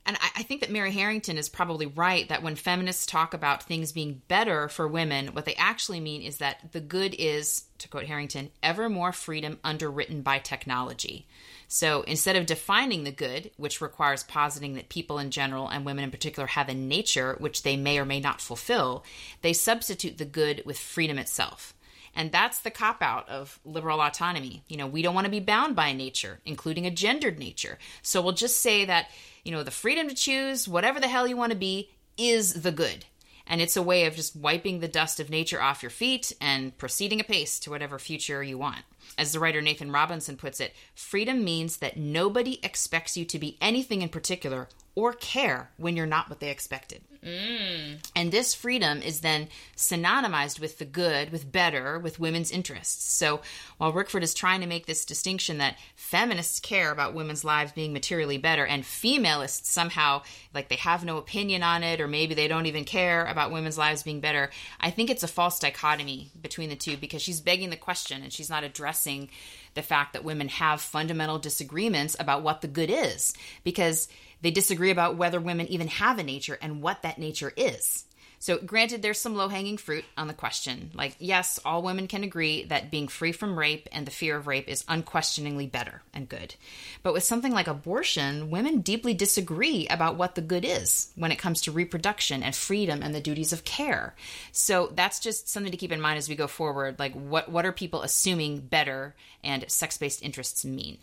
[0.05, 3.63] And I, I think that Mary Harrington is probably right that when feminists talk about
[3.63, 7.87] things being better for women, what they actually mean is that the good is, to
[7.87, 11.27] quote Harrington, ever more freedom underwritten by technology.
[11.73, 16.03] So instead of defining the good, which requires positing that people in general and women
[16.03, 19.05] in particular have a nature which they may or may not fulfill,
[19.41, 21.73] they substitute the good with freedom itself.
[22.13, 24.65] And that's the cop out of liberal autonomy.
[24.67, 27.79] You know, we don't want to be bound by nature, including a gendered nature.
[28.01, 29.07] So we'll just say that,
[29.45, 32.73] you know, the freedom to choose whatever the hell you want to be is the
[32.73, 33.05] good.
[33.51, 36.75] And it's a way of just wiping the dust of nature off your feet and
[36.77, 38.85] proceeding apace to whatever future you want.
[39.17, 43.57] As the writer Nathan Robinson puts it, freedom means that nobody expects you to be
[43.59, 47.01] anything in particular or care when you're not what they expected.
[47.23, 47.99] Mm.
[48.15, 49.47] And this freedom is then
[49.77, 53.13] synonymized with the good, with better, with women's interests.
[53.13, 53.41] So
[53.77, 57.93] while Rickford is trying to make this distinction that feminists care about women's lives being
[57.93, 62.47] materially better and femalists somehow like they have no opinion on it or maybe they
[62.47, 64.49] don't even care about women's lives being better,
[64.79, 68.33] I think it's a false dichotomy between the two because she's begging the question and
[68.33, 69.29] she's not addressing
[69.73, 74.07] the fact that women have fundamental disagreements about what the good is because
[74.41, 78.05] they disagree about whether women even have a nature and what that nature is.
[78.41, 80.89] So, granted, there's some low hanging fruit on the question.
[80.95, 84.47] Like, yes, all women can agree that being free from rape and the fear of
[84.47, 86.55] rape is unquestioningly better and good.
[87.03, 91.37] But with something like abortion, women deeply disagree about what the good is when it
[91.37, 94.15] comes to reproduction and freedom and the duties of care.
[94.51, 96.97] So, that's just something to keep in mind as we go forward.
[96.97, 99.13] Like, what, what are people assuming better
[99.43, 100.97] and sex based interests mean?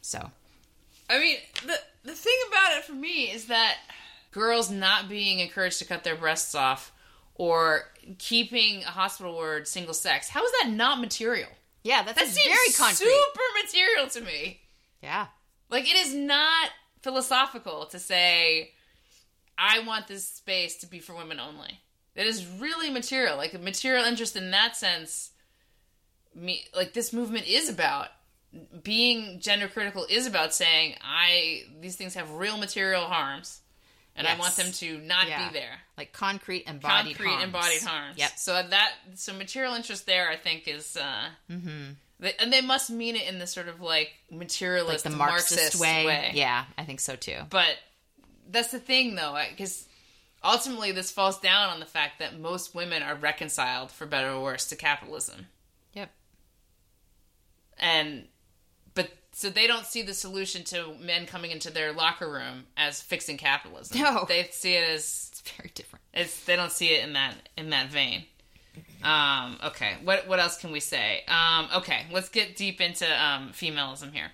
[0.00, 0.30] So,
[1.08, 3.76] I mean, the the thing about it for me is that
[4.32, 6.92] girls not being encouraged to cut their breasts off
[7.34, 7.82] or
[8.18, 10.28] keeping a hospital word single sex.
[10.28, 11.48] How is that not material?
[11.82, 13.06] yeah, that's That seems very concrete.
[13.06, 14.60] super material to me.
[15.02, 15.26] Yeah.
[15.70, 16.70] Like it is not
[17.02, 18.72] philosophical to say
[19.56, 21.80] I want this space to be for women only.
[22.14, 23.36] That is really material.
[23.36, 25.30] Like a material interest in that sense
[26.34, 28.08] me like this movement is about
[28.82, 33.60] being gender critical is about saying I these things have real material harms
[34.14, 35.48] and I want them to not Yeah.
[35.48, 35.78] be there.
[35.98, 37.44] Like concrete embodied Concrete harms.
[37.44, 38.18] embodied harms.
[38.18, 38.30] Yep.
[38.38, 41.92] So that so material interest there I think is uh Mm-hmm.
[42.20, 45.80] they, and they must mean it in the sort of like Like materialist the Marxist,
[45.80, 46.06] way.
[46.06, 46.30] way.
[46.34, 47.40] Yeah, I think so too.
[47.50, 47.76] But
[48.48, 49.86] that's the thing, though, because
[50.44, 54.40] ultimately this falls down on the fact that most women are reconciled, for better or
[54.40, 55.48] worse, to capitalism.
[55.94, 56.10] Yep.
[57.78, 58.28] And,
[59.36, 63.36] so they don't see the solution to men coming into their locker room as fixing
[63.36, 64.00] capitalism.
[64.00, 64.24] No.
[64.26, 66.02] They see it as, It's very different.
[66.14, 68.24] it's, they don't see it in that, in that vein.
[69.04, 71.22] Um, okay, what what else can we say?
[71.28, 74.32] Um, okay, let's get deep into um, femalism here.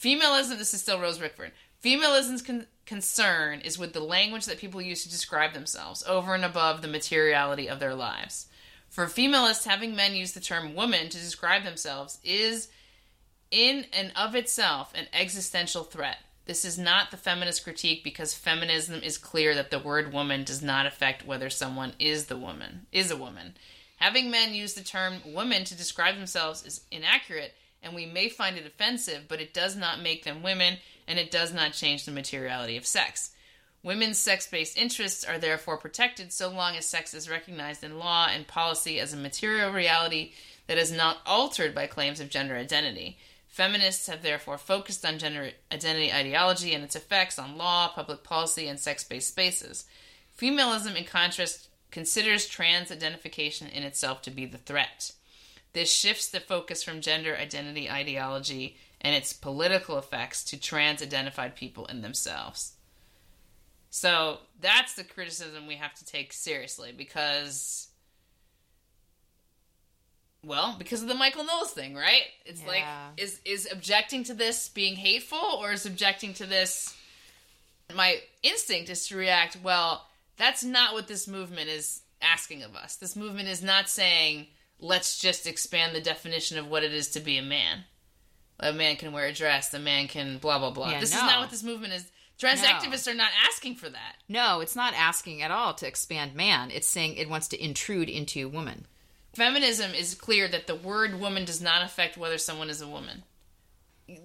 [0.00, 0.58] Femalism.
[0.58, 1.52] This is still Rose Rickford.
[1.84, 6.44] Femalism's con- concern is with the language that people use to describe themselves, over and
[6.44, 8.46] above the materiality of their lives.
[8.88, 12.68] For femalists, having men use the term woman to describe themselves is,
[13.52, 16.18] in and of itself, an existential threat.
[16.46, 20.60] This is not the feminist critique because feminism is clear that the word woman does
[20.60, 23.54] not affect whether someone is the woman, is a woman.
[23.98, 28.56] Having men use the term woman to describe themselves is inaccurate, and we may find
[28.56, 32.10] it offensive, but it does not make them women, and it does not change the
[32.10, 33.30] materiality of sex.
[33.84, 38.28] Women's sex based interests are therefore protected so long as sex is recognized in law
[38.28, 40.32] and policy as a material reality
[40.66, 43.18] that is not altered by claims of gender identity.
[43.52, 48.66] Feminists have therefore focused on gender identity ideology and its effects on law, public policy,
[48.66, 49.84] and sex based spaces.
[50.40, 55.12] Femalism, in contrast, considers trans identification in itself to be the threat.
[55.74, 61.54] This shifts the focus from gender identity ideology and its political effects to trans identified
[61.54, 62.72] people in themselves.
[63.90, 67.88] So that's the criticism we have to take seriously because
[70.44, 72.22] Well, because of the Michael Knowles thing, right?
[72.44, 72.84] It's like
[73.16, 76.96] is is objecting to this being hateful or is objecting to this
[77.94, 82.96] my instinct is to react, well, that's not what this movement is asking of us.
[82.96, 84.46] This movement is not saying
[84.78, 87.84] let's just expand the definition of what it is to be a man.
[88.60, 90.90] A man can wear a dress, a man can blah blah blah.
[90.90, 92.10] Yeah, this is not what this movement is.
[92.38, 92.68] Trans No.
[92.68, 94.16] activists are not asking for that.
[94.28, 96.70] No, it's not asking at all to expand man.
[96.70, 98.86] It's saying it wants to intrude into woman.
[99.34, 103.22] Feminism is clear that the word woman does not affect whether someone is a woman.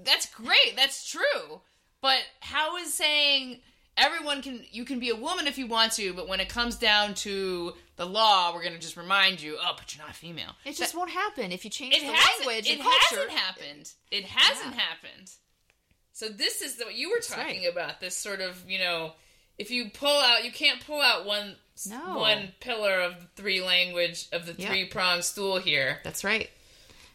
[0.04, 0.76] That's great.
[0.76, 1.62] That's true.
[2.02, 3.60] But how is saying
[3.98, 6.76] everyone can you can be a woman if you want to, but when it comes
[6.76, 10.52] down to the law, we're going to just remind you, oh, but you're not female.
[10.66, 13.92] It just won't happen if you change It the language It hasn't happened.
[14.12, 14.82] It hasn't Yeah.
[14.82, 15.32] happened.
[16.14, 17.72] So this is what you were talking right.
[17.72, 18.00] about.
[18.00, 19.14] This sort of you know,
[19.58, 21.56] if you pull out, you can't pull out one
[21.86, 22.18] No.
[22.20, 24.70] one pillar of the three language of the Yeah.
[24.70, 26.00] three pronged stool here.
[26.04, 26.50] That's right.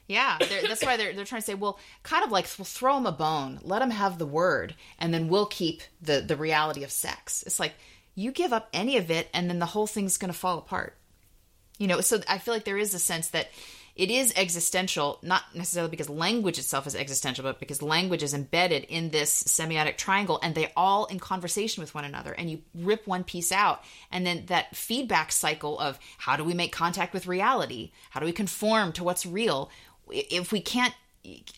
[0.08, 2.94] Yeah, they're, that's why they're they're trying to say, well, kind of like we'll throw
[2.96, 6.84] them a bone, let them have the word, and then we'll keep the the reality
[6.84, 7.42] of sex.
[7.46, 7.72] It's like
[8.14, 10.96] you give up any of it, and then the whole thing's going to fall apart.
[11.78, 13.48] You know, so I feel like there is a sense that
[13.94, 18.84] it is existential, not necessarily because language itself is existential, but because language is embedded
[18.84, 22.32] in this semiotic triangle and they all in conversation with one another.
[22.32, 26.54] And you rip one piece out, and then that feedback cycle of how do we
[26.54, 27.92] make contact with reality?
[28.10, 29.70] How do we conform to what's real?
[30.08, 30.94] If we can't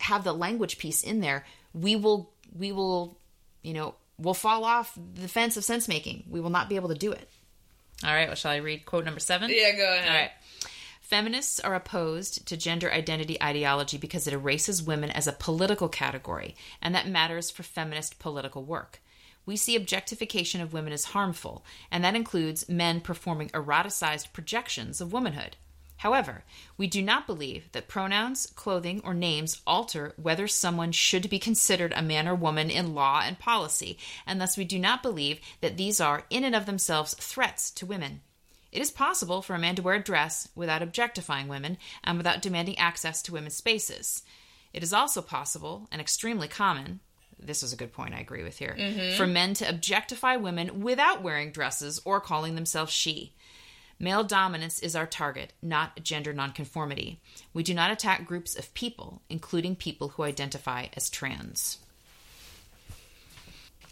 [0.00, 3.16] have the language piece in there, we will, we will,
[3.62, 6.24] you know, we'll fall off the fence of sense making.
[6.28, 7.28] We will not be able to do it.
[8.04, 9.50] All right, well, shall I read quote number seven?
[9.52, 10.08] Yeah, go ahead.
[10.08, 10.30] All right.
[11.04, 16.56] Feminists are opposed to gender identity ideology because it erases women as a political category,
[16.80, 19.02] and that matters for feminist political work.
[19.44, 25.12] We see objectification of women as harmful, and that includes men performing eroticized projections of
[25.12, 25.56] womanhood.
[25.98, 26.42] However,
[26.78, 31.92] we do not believe that pronouns, clothing, or names alter whether someone should be considered
[31.94, 35.76] a man or woman in law and policy, and thus we do not believe that
[35.76, 38.22] these are, in and of themselves, threats to women.
[38.74, 42.42] It is possible for a man to wear a dress without objectifying women and without
[42.42, 44.24] demanding access to women's spaces.
[44.72, 46.98] It is also possible, and extremely common,
[47.38, 49.16] this is a good point I agree with here, mm-hmm.
[49.16, 53.32] for men to objectify women without wearing dresses or calling themselves she.
[54.00, 57.20] Male dominance is our target, not gender nonconformity.
[57.52, 61.78] We do not attack groups of people, including people who identify as trans.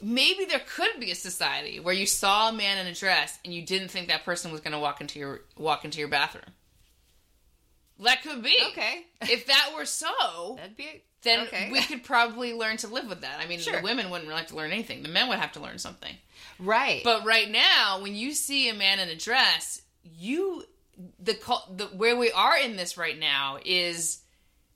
[0.02, 3.54] Maybe there could be a society where you saw a man in a dress and
[3.54, 6.44] you didn't think that person was going to walk into your walk into your bathroom.
[8.00, 8.56] That could be.
[8.70, 9.04] Okay.
[9.22, 10.08] if that were so,
[10.56, 11.68] That'd be then okay.
[11.70, 13.38] we could probably learn to live with that.
[13.40, 13.76] I mean, Sure.
[13.76, 15.04] the women wouldn't really have to learn anything.
[15.04, 16.14] The men would have to learn something.
[16.58, 17.00] right.
[17.04, 20.64] But right now, when you see a man in a dress, you
[21.20, 21.34] the
[21.76, 24.18] the where we are in this right now is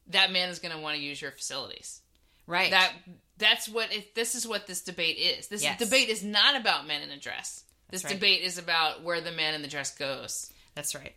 [0.08, 2.00] that man is going to want to use your facilities.
[2.46, 2.70] right.
[2.70, 2.92] That
[3.38, 5.48] that's what it, this is what this debate is.
[5.48, 5.78] This Yes.
[5.78, 7.64] debate is not about men in a dress.
[7.90, 8.12] This right.
[8.14, 10.50] debate is about where the man in the dress goes.
[10.74, 11.14] That's right.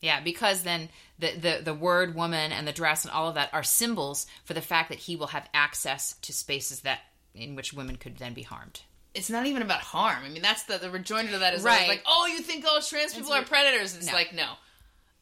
[0.00, 3.52] Yeah, because then the, the the word woman and the dress and all of that
[3.52, 7.00] are symbols for the fact that he will have access to spaces that
[7.34, 8.80] in which women could then be harmed.
[9.14, 10.22] It's not even about harm.
[10.24, 11.88] I mean, that's the the rejoinder to that is Right.
[11.88, 13.96] like, oh, you think all trans people are predators?
[13.96, 14.12] It's No.
[14.12, 14.48] like, no,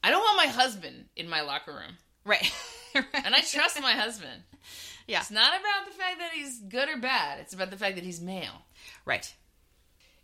[0.05, 2.53] I don't want my husband in my locker room, Right.
[2.95, 4.43] and I trust my husband.
[5.07, 5.21] Yeah.
[5.21, 7.39] It's not about the fact that he's good or bad.
[7.41, 8.63] It's about the fact that he's male.
[9.05, 9.33] right.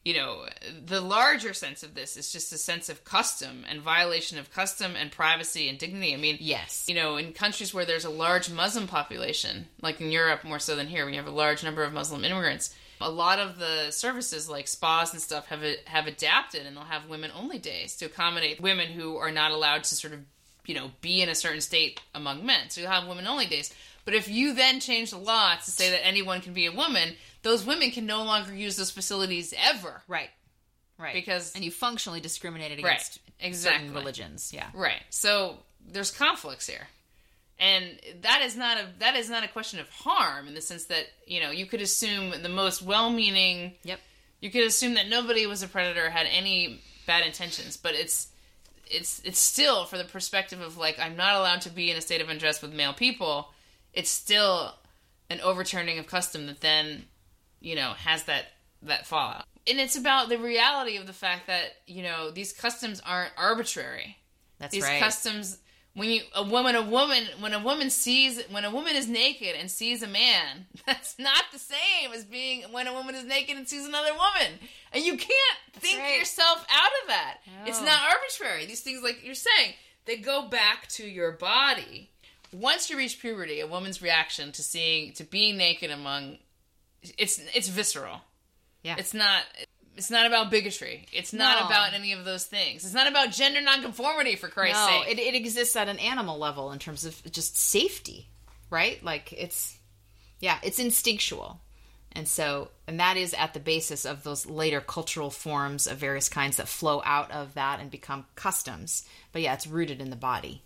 [0.05, 0.47] you know,
[0.85, 4.97] the larger sense of this is just a sense of custom and violation of custom
[4.97, 6.13] and privacy and dignity.
[6.13, 6.87] I mean, Yes.
[6.89, 10.75] you know, in countries where there's a large Muslim population, like in Europe more so
[10.75, 12.75] than here, we have a large number of Muslim immigrants.
[13.01, 17.09] A lot of the services like spas and stuff have have adapted, and they'll have
[17.09, 20.21] women only days to accommodate women who are not allowed to sort of,
[20.67, 22.71] you know, be in a certain state among men.
[22.71, 23.75] So you'll have women only days.
[24.05, 27.15] But if you then change the law to say that anyone can be a woman,
[27.43, 30.03] those women can no longer use those facilities ever.
[30.09, 30.31] Right.
[30.99, 31.15] Right.
[31.15, 32.93] Because- and you functionally discriminated Right.
[32.95, 33.81] against Exactly.
[33.89, 34.53] certain religions.
[34.53, 34.69] Yeah.
[34.75, 35.03] Right.
[35.11, 36.89] So there's conflicts here.
[37.59, 40.85] And that is not a that is not a question of harm in the sense
[40.87, 44.01] that, you know, you could assume the most well-meaning Yep.
[44.41, 48.29] you could assume that nobody was a predator had any bad intentions, but it's
[48.91, 52.01] it's it's still for the perspective of like I'm not allowed to be in a
[52.01, 53.53] state of undress with male people,
[53.93, 54.75] it's still
[55.31, 57.05] an overturning of custom that then,
[57.61, 58.47] you know, has that
[58.83, 59.45] that fallout.
[59.67, 64.17] And it's about the reality of the fact that, you know, these customs aren't arbitrary
[64.59, 65.01] That's these right.
[65.01, 65.59] customs
[65.95, 69.55] when you a woman a woman when a woman sees when a woman is naked
[69.55, 73.57] and sees a man that's not the same as being when a woman is naked
[73.59, 74.59] and sees another woman
[74.93, 76.19] and you can't think right.
[76.19, 77.53] yourself out of that No.
[77.67, 79.75] it's not arbitrary these things like you're saying
[80.05, 82.11] they go back to your body.
[82.53, 86.39] Once you reach puberty, a woman's reaction to seeing to being naked among
[87.19, 88.21] it's it's visceral.
[88.83, 88.97] Yeah.
[88.99, 89.43] It's not
[89.97, 91.07] it's not about bigotry.
[91.13, 91.67] It's not No.
[91.67, 92.85] about any of those things.
[92.85, 95.19] It's not about gender nonconformity for Christ's no, sake.
[95.19, 98.29] it, it exists at an animal level in terms of just safety,
[98.71, 99.03] right?
[99.05, 99.79] Like it's,
[100.41, 101.61] yeah, it's instinctual.
[102.15, 106.29] And so, and that is at the basis of those later cultural forms of various
[106.29, 109.05] kinds that flow out of that and become customs.
[109.33, 110.63] But yeah, it's rooted in the body.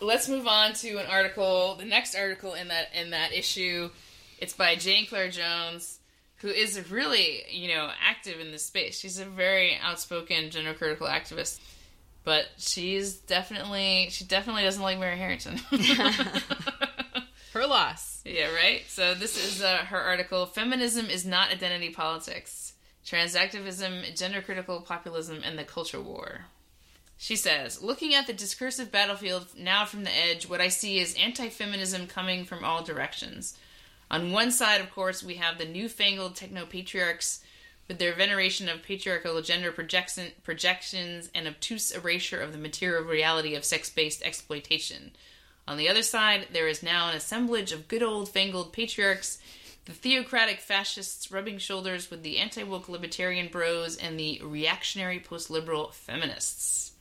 [0.00, 3.90] Let's move on to an article, the next article in that in that issue.
[4.38, 5.98] It's by Jane Clare Jones,
[6.36, 8.98] who is really, you know, active in this space.
[8.98, 11.60] She's a very outspoken gender critical activist.
[12.24, 15.60] But she's definitely she definitely doesn't like Mary Harrington.
[17.52, 18.22] Her loss.
[18.24, 18.82] Yeah, right?
[18.88, 22.72] So this is uh, her article Feminism is not identity politics.
[23.06, 26.46] Transactivism, gender critical populism, and the culture war.
[27.16, 31.14] She says, looking at the discursive battlefield now from the edge, what I see is
[31.14, 33.56] anti feminism coming from all directions.
[34.10, 37.40] On one side, of course, we have the newfangled techno patriarchs
[37.88, 43.54] with their veneration of patriarchal gender projection, projections and obtuse erasure of the material reality
[43.54, 45.12] of sex based exploitation.
[45.66, 49.38] On the other side, there is now an assemblage of good old fangled patriarchs,
[49.86, 55.50] the theocratic fascists rubbing shoulders with the anti woke libertarian bros and the reactionary post
[55.50, 56.92] liberal feminists.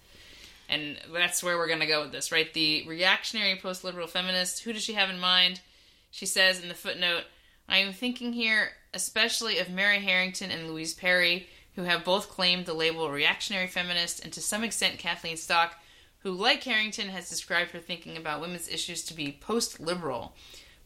[0.74, 2.52] And that's where we're going to go with this, right?
[2.52, 5.62] The reactionary post liberal feminist, who does she have in mind?
[6.10, 7.24] She says in the footnote,
[7.70, 12.66] I am thinking here especially of Mary Harrington and Louise Perry, who have both claimed
[12.66, 15.76] the label reactionary feminist, and to some extent Kathleen Stock,
[16.20, 20.34] who, like Harrington, has described her thinking about women's issues to be post liberal.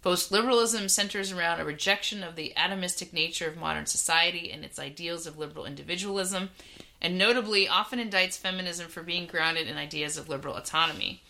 [0.02, 4.80] Post liberalism centers around a rejection of the atomistic nature of modern society and its
[4.80, 6.50] ideals of liberal individualism,
[7.02, 11.22] and notably often indicts feminism for being grounded in ideas of liberal autonomy.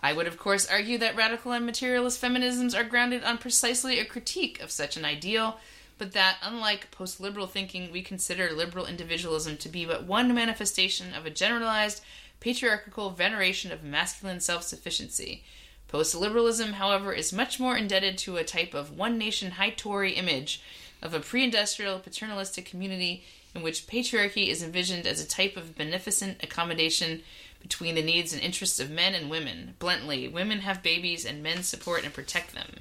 [0.00, 4.04] I would, of course, argue that radical and materialist feminisms are grounded on precisely a
[4.04, 5.58] critique of such an ideal,
[5.96, 11.14] but that, unlike post liberal thinking, we consider liberal individualism to be but one manifestation
[11.14, 12.02] of a generalized
[12.40, 15.42] patriarchal veneration of masculine self sufficiency.
[15.88, 20.12] Post liberalism, however, is much more indebted to a type of one nation high Tory
[20.12, 20.60] image
[21.00, 25.76] of a pre industrial paternalistic community in which patriarchy is envisioned as a type of
[25.76, 27.22] beneficent accommodation
[27.60, 29.74] between the needs and interests of men and women.
[29.78, 32.80] Bluntly, women have babies and men support and protect them.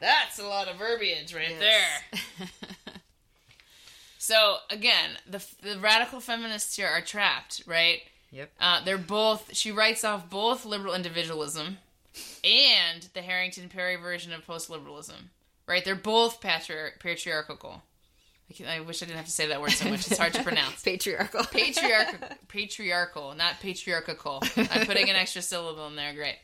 [0.00, 2.20] That's a lot of verbiage right there.
[4.18, 8.00] so again, the the radical feminists here are trapped, right?
[8.32, 8.50] Yep.
[8.60, 9.54] Uh, they're both.
[9.54, 11.78] She writes off both liberal individualism
[12.42, 15.30] and the Harrington Perry version of post liberalism.
[15.66, 15.84] Right?
[15.84, 17.82] They're both patri- patriarchal.
[18.66, 20.06] I, wish I didn't have to say that word so much.
[20.06, 20.82] It's hard to pronounce.
[20.82, 21.44] Patriarchal.
[21.44, 24.42] Patriarchal, patriarchal, not patriarchal.
[24.56, 26.12] I'm putting an extra syllable in there.
[26.14, 26.36] Great.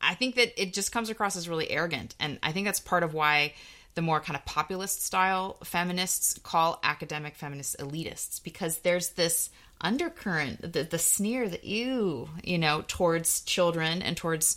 [0.00, 2.14] I think that it just comes across as really arrogant.
[2.20, 3.54] And I think that's part of why
[3.94, 9.50] the more kind of populist style feminists call academic feminists elitists because there's this
[9.80, 14.56] undercurrent, the, the sneer, the ew, you know, towards children and towards,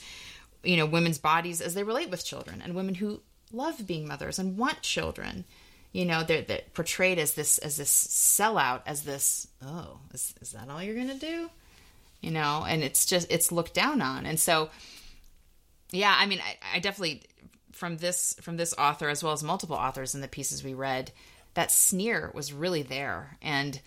[0.64, 4.40] you know, women's bodies as they relate with children and women who love being mothers
[4.40, 5.46] and want children.
[5.92, 10.52] You know, they're, they're portrayed as this as this sellout, as this, oh, is, is
[10.52, 11.50] that all you're gonna do?
[12.22, 14.26] You know, and it's just it's looked down on.
[14.26, 14.70] And so
[15.92, 17.24] yeah i mean I, I definitely
[17.72, 21.12] from this from this author as well as multiple authors in the pieces we read
[21.54, 23.38] that sneer was really there.
[23.42, 23.80] And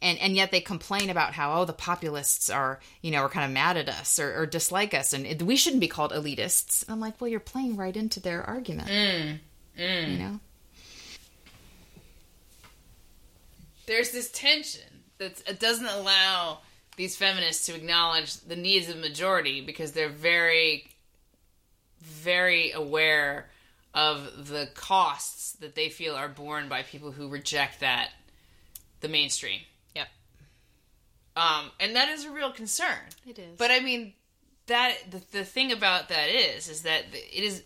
[0.00, 3.44] and and yet they complain about how oh the populists are you know are kind
[3.44, 6.84] of mad at us or, or dislike us and it, we shouldn't be called elitists.
[6.88, 8.88] I'm like well you're playing right into their argument.
[8.88, 9.38] Mm,
[9.78, 10.12] mm.
[10.12, 10.40] You know
[13.86, 16.58] there's this tension that it doesn't allow
[16.96, 20.88] these feminists to acknowledge the needs of the majority because they're very
[22.00, 23.48] very aware
[23.94, 28.10] of the costs that they feel are borne by people who reject that
[29.00, 29.60] the mainstream.
[29.94, 30.08] Yep.
[31.36, 32.98] Um, and that is a real concern.
[33.26, 33.56] It is.
[33.56, 34.14] but i mean
[34.66, 37.62] that the, the thing about that is is that it is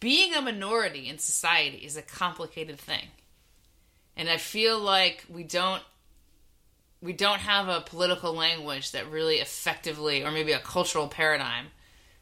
[0.00, 3.08] being a minority in society is a complicated thing
[4.18, 5.82] and i feel like we don't
[7.00, 11.66] we don't have a political language that really effectively or maybe a cultural paradigm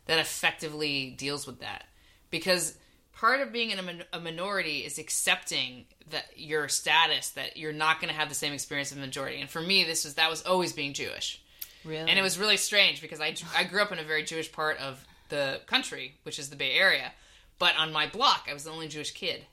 [0.05, 1.84] that effectively deals with that
[2.30, 2.76] because
[3.12, 7.72] part of being in a, min- a minority is accepting that your status that you're
[7.72, 10.14] not going to have the same experience of the majority and for me this was
[10.14, 11.42] that was always being jewish
[11.86, 14.51] really and it was really strange because I, I grew up in a very Jewish
[14.51, 17.12] part of the country, which is the Bay Area.
[17.59, 19.44] But on my block, I was the only Jewish kid.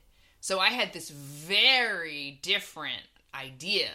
[0.43, 3.01] So I had this very different
[3.33, 3.87] idea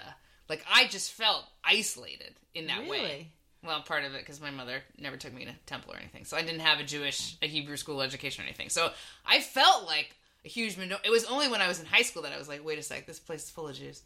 [0.49, 3.33] Like I just felt isolated in that way.
[3.63, 6.39] Well, part of it because my mother never took me to temple or anything, so
[6.39, 8.71] I didn't have a Jewish, a Hebrew school education or anything.
[8.71, 8.93] So
[9.27, 10.79] I felt like a huge.
[10.79, 12.79] Minor- it was only when I was in high school that I was like, "Wait
[12.79, 14.01] a sec, this place is full of Jews."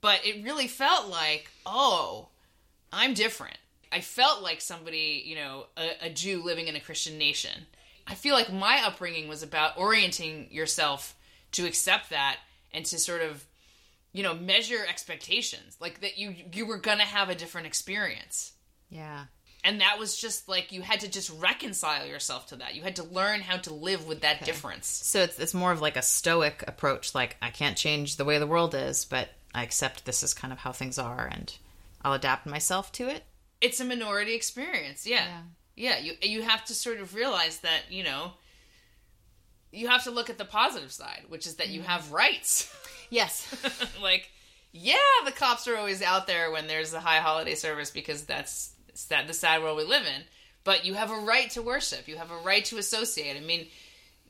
[0.00, 2.28] But it really felt like, oh,
[2.92, 3.58] I'm different.
[3.90, 7.66] I felt like somebody, you know, a, a Jew living in a Christian nation.
[8.06, 11.16] I feel like my upbringing was about orienting yourself
[11.52, 12.38] to accept that
[12.72, 13.44] and to sort of,
[14.12, 18.52] you know, measure expectations, like that you you were gonna have a different experience
[18.90, 19.24] Yeah.
[19.64, 22.96] and that was just like you had to just reconcile yourself to that you had
[22.96, 26.02] to learn how to live with that difference So it's it's more of like a
[26.02, 27.14] stoic approach.
[27.14, 30.52] Like I can't change the way the world is, but I accept this is kind
[30.52, 31.54] of how things are, and
[32.02, 33.24] I'll adapt myself to it.
[33.60, 35.40] it's a minority experience yeah
[35.78, 38.32] yeah, you you have to sort of realize that you know
[39.72, 42.72] you have to look at the positive side which is that you have rights.
[43.08, 43.46] Yes.
[44.02, 44.28] like
[44.72, 48.72] yeah the cops are always out there when there's a high holiday service because that's
[49.10, 50.22] that the sad world we live in
[50.64, 52.08] but you have a right to worship.
[52.08, 53.36] You have a right to associate.
[53.36, 53.68] I mean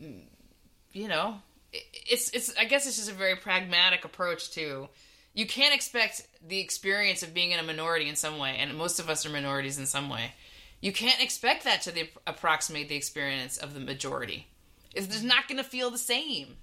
[0.02, 0.24] mm,
[0.92, 1.36] you know
[1.72, 4.88] it's it's i guess it's just a very pragmatic approach to
[5.36, 8.98] you can't expect the experience of being in a minority in some way and most
[8.98, 10.32] of us are minorities in some way.
[10.80, 14.46] You can't expect that to the, approximate the experience of the majority
[14.96, 16.56] it's just not going to feel the same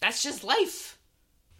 [0.00, 0.98] that's just life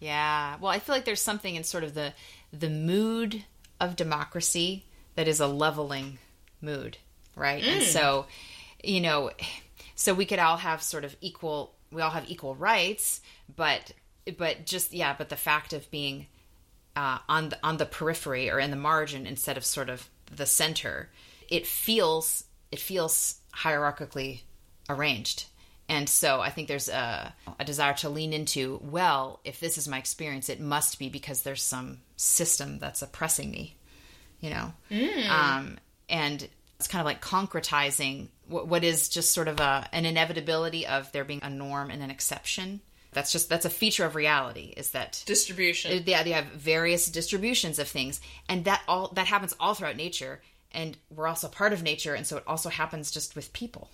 [0.01, 0.57] Yeah.
[0.61, 2.14] Well, I feel like there's something in sort of the
[2.53, 3.45] the mood
[3.80, 4.84] of democracy
[5.16, 6.18] that is a leveling
[6.61, 6.99] mood,
[7.34, 7.62] right?
[7.62, 8.26] And so,
[8.82, 9.30] you know,
[9.95, 13.20] so we could all have sort of equal we all have equal rights,
[13.55, 13.93] but
[14.36, 16.26] but just yeah, but the fact of being
[16.95, 20.47] uh, on the, on the periphery or in the margin instead of sort of the
[20.47, 21.11] center,
[21.49, 24.43] it feels it feels hierarchically
[24.89, 25.47] arranged.
[25.89, 29.89] And so I think there's a, a desire to lean into, well, if this is
[29.89, 33.76] my experience, it must be because there's some system that's oppressing me,
[34.41, 34.72] you know?
[35.30, 35.78] Um,
[36.09, 36.47] and
[36.78, 41.11] it's kind of like concretizing what, what is just sort of a, an inevitability of
[41.12, 42.80] there being a norm and an exception.
[43.12, 47.78] That's just, that's a feature of reality is that distribution yeah, they have various distributions
[47.78, 50.43] of things, and that all that happens all throughout nature.
[50.72, 53.89] And we're also part of nature, and so it also happens just with people,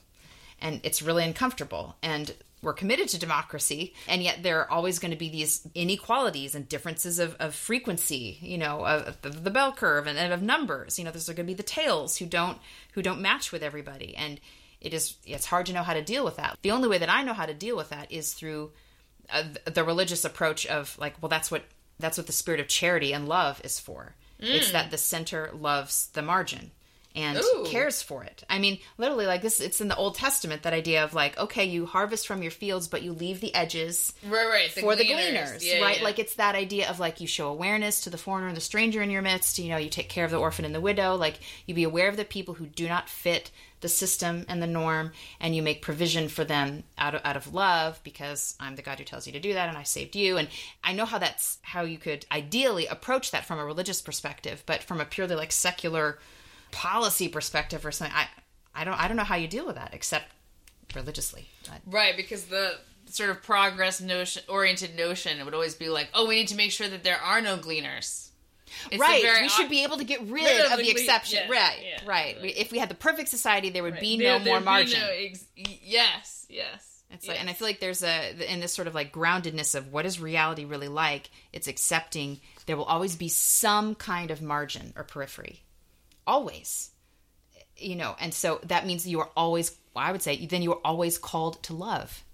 [0.64, 1.94] and it's really uncomfortable.
[2.02, 6.54] And we're committed to democracy, and yet there are always going to be these inequalities
[6.54, 10.40] and differences of, of frequency, you know, of, of the, bell curve and, and of
[10.40, 10.98] numbers.
[10.98, 12.58] You know, there's going to be the tails who don't
[12.94, 14.40] who don't match with everybody, and
[14.80, 16.56] it is it's hard to know how to deal with that.
[16.62, 18.72] The only way that I know how to deal with that is through
[19.30, 21.64] uh, the religious approach of like well that's what
[21.98, 26.08] that's what the spirit of charity and love is for it's that the center loves
[26.08, 26.70] the margin
[27.14, 27.64] and Ooh.
[27.66, 31.04] cares for it i mean literally like this it's in the old testament that idea
[31.04, 34.70] of like okay you harvest from your fields but you leave the edges right right
[34.70, 35.98] for the gleaners, Yeah, right?
[35.98, 36.04] yeah.
[36.04, 39.02] Like it's that idea of like you show awareness to the foreigner and the stranger
[39.02, 39.58] in your midst.
[39.58, 41.16] You know, you take care of the orphan and the widow.
[41.16, 43.50] Like you be aware of the people who do not fit
[43.80, 47.52] the system and the norm, and you make provision for them out of out of
[47.52, 50.36] love because I'm the God who tells you to do that, and I saved you.
[50.38, 50.48] And
[50.82, 54.82] I know how that's how you could ideally approach that from a religious perspective, but
[54.82, 56.18] from a purely like secular
[56.74, 58.26] policy perspective or something, I
[58.74, 60.26] I don't I don't know how you deal with that except
[60.94, 61.48] religiously.
[61.86, 62.74] Right, because the
[63.06, 66.56] sort of progress notion oriented notion it would always be like, oh, we need to
[66.56, 68.30] make sure that there are no gleaners.
[68.90, 69.22] It's right.
[69.42, 71.40] We should be able to get rid, Rid of of, the the exception.
[71.48, 71.78] yeah, right.
[71.84, 72.36] yeah, right.
[72.42, 72.56] right.
[72.56, 74.98] If we had the perfect society, there would be There- no more margin.
[75.00, 76.90] no ex- yes, yes.
[77.10, 79.92] It's like, and I feel like there's a in this sort of like groundedness of
[79.92, 81.30] what is reality really like.
[81.52, 85.62] It's accepting there will always be some kind of margin or periphery,
[86.26, 86.90] always.
[87.76, 89.76] You know, and so that means you are always.
[89.94, 92.24] Well, I would say then you are always called to love.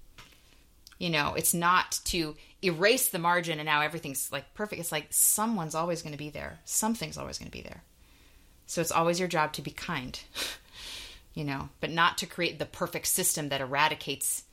[0.98, 4.80] You know, it's not to erase the margin and now everything's like perfect.
[4.80, 6.58] It's like someone's always going to be there.
[6.66, 7.82] Something's always going to be there.
[8.66, 10.20] So it's always your job to be kind.
[11.34, 14.44] you know, but not to create the perfect system that eradicates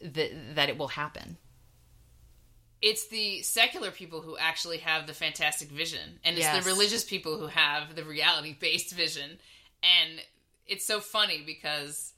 [0.00, 1.36] the, that it will happen.
[2.82, 6.64] It's the secular people who actually have the fantastic vision, and it's Yes.
[6.64, 9.38] the religious people who have the reality based vision.
[9.82, 10.20] And
[10.66, 12.12] it's so funny because,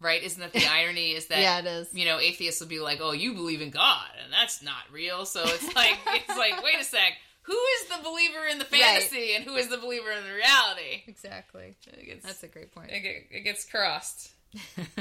[0.00, 0.22] right?
[0.22, 1.12] Isn't that the irony?
[1.12, 1.94] Is that Yeah, it is.
[1.94, 5.24] You know, atheists will be like, "Oh, you believe in God, and that's not real."
[5.24, 9.34] So it's like, it's like, wait a sec, who is the believer in the fantasy,
[9.34, 11.02] and who is the believer in the reality?
[11.06, 11.74] Exactly.
[12.04, 12.90] Gets, That's a great point.
[12.90, 14.30] it, it gets crossed.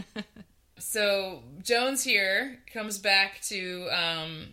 [0.78, 4.48] so Jones here comes back to, um,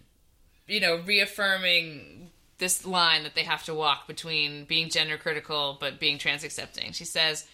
[0.68, 5.98] you know, reaffirming this line that they have to walk between being gender critical but
[5.98, 6.92] being trans accepting.
[6.92, 7.46] She says,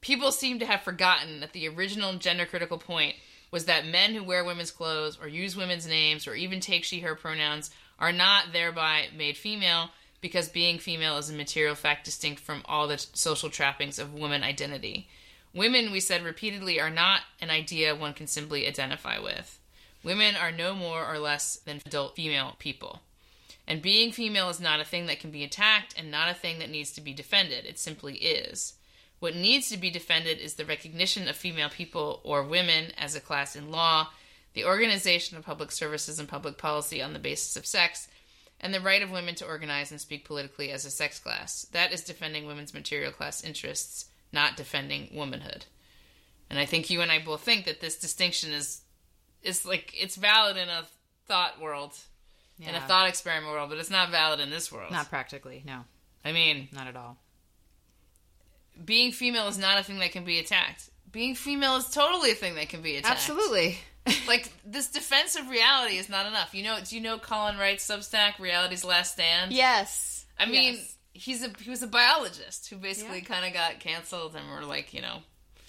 [0.00, 3.16] People seem to have forgotten that the original gender critical point
[3.50, 7.00] was that men who wear women's clothes or use women's names or even take she
[7.00, 9.90] her pronouns are not thereby made female,
[10.20, 14.42] because being female is a material fact distinct from all the social trappings of woman
[14.42, 15.08] identity.
[15.54, 19.55] Women, we said repeatedly, are not an idea one can simply identify with.
[20.06, 23.00] Women are no more or less than adult female people.
[23.66, 26.60] And being female is not a thing that can be attacked and not a thing
[26.60, 27.64] that needs to be defended.
[27.64, 28.74] It simply is.
[29.18, 33.20] What needs to be defended is the recognition of female people or women as a
[33.20, 34.10] class in law,
[34.54, 38.06] the organization of public services and public policy on the basis of sex,
[38.60, 41.66] and the right of women to organize and speak politically as a sex class.
[41.72, 45.64] That is defending women's material class interests, not defending womanhood.
[46.48, 48.82] And I think you and I both think that this distinction is
[49.46, 50.84] is like it's valid in a
[51.26, 51.92] thought world,
[52.60, 54.90] in a thought experiment world, but it's not valid in this world.
[54.92, 55.84] Not practically, no,
[56.24, 57.16] I mean, not at all.
[58.84, 60.90] being female is not a thing that can be attacked.
[61.10, 63.12] Being female is totally a thing that can be attacked.
[63.14, 63.78] Absolutely.
[64.28, 66.54] Like this defense of reality is not enough.
[66.54, 66.78] You know?
[66.84, 69.52] Do you know Colin Wright's Substack, Reality's Last Stand?
[69.52, 70.26] yes.
[70.38, 70.96] I mean, Yes.
[71.12, 73.24] he's a he was a biologist who basically Yeah.
[73.24, 75.22] kind of got canceled and we're like, you know,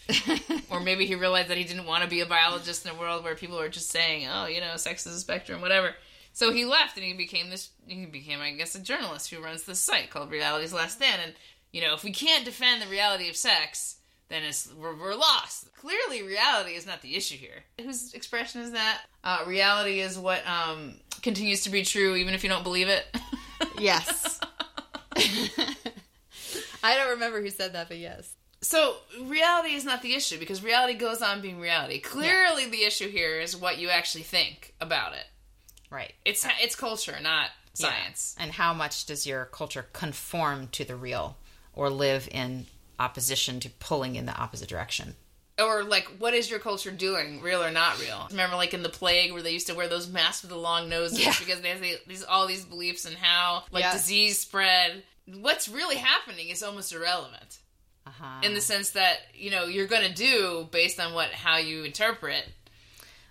[0.70, 3.24] or maybe he realized that he didn't want to be a biologist in a world
[3.24, 5.95] where people are just saying, "Oh, you know, sex is a spectrum, whatever."
[6.34, 7.72] So he left and he became this.
[7.88, 11.22] He became, I guess, a journalist who runs this site called Reality's Last Stand.
[11.24, 11.34] And
[11.72, 13.97] you know, if we can't defend the reality of sex,
[14.30, 15.74] then it's we're, we're lost.
[15.76, 17.64] Clearly, reality is not the issue here.
[17.82, 19.01] Whose expression is that?
[19.24, 23.05] Uh, reality is what um, continues to be true, even if you don't believe it.
[23.80, 24.39] yes.
[26.84, 28.36] I don't remember who said that, but yes.
[28.62, 31.99] So reality is not the issue because reality goes on being reality.
[31.99, 35.26] Clearly, the issue here is what you actually think about it.
[35.89, 36.14] Right.
[36.26, 38.36] It's uh, it's culture, not science.
[38.39, 41.38] And how much does your culture conform to the real
[41.74, 42.66] or live in
[42.99, 45.16] opposition to pulling in the opposite direction?
[45.60, 48.28] Or like, what is your culture doing, real or not real?
[48.30, 50.89] Remember, like in the plague, where they used to wear those masks with the long
[50.89, 51.34] noses Yeah.
[51.39, 53.93] because they have these all these beliefs and how like Yeah.
[53.93, 55.03] disease spread.
[55.26, 57.60] What's really happening is almost irrelevant
[58.08, 58.41] Uh-huh.
[58.43, 61.84] in the sense that you know you're going to do based on what how you
[61.84, 62.45] interpret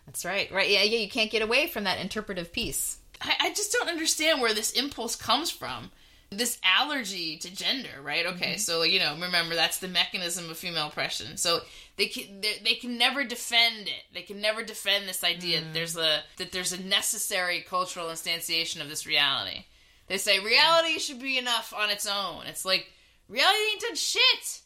[0.06, 0.50] That's right.
[0.52, 0.70] Right.
[0.70, 2.98] Yeah, yeah, you can't get away from that interpretive piece.
[3.20, 5.90] I, I just don't understand where this impulse comes from.
[6.30, 8.26] This allergy to gender, right?
[8.26, 11.36] Okay, so you know, remember that's the mechanism of female oppression.
[11.36, 11.60] So
[11.96, 14.02] they can they, they can never defend it.
[14.12, 18.80] They can never defend this idea that there's a that there's a necessary cultural instantiation
[18.80, 19.64] of this reality.
[20.08, 22.46] They say reality should be enough on its own.
[22.46, 22.90] It's like
[23.28, 24.60] reality ain't done shit.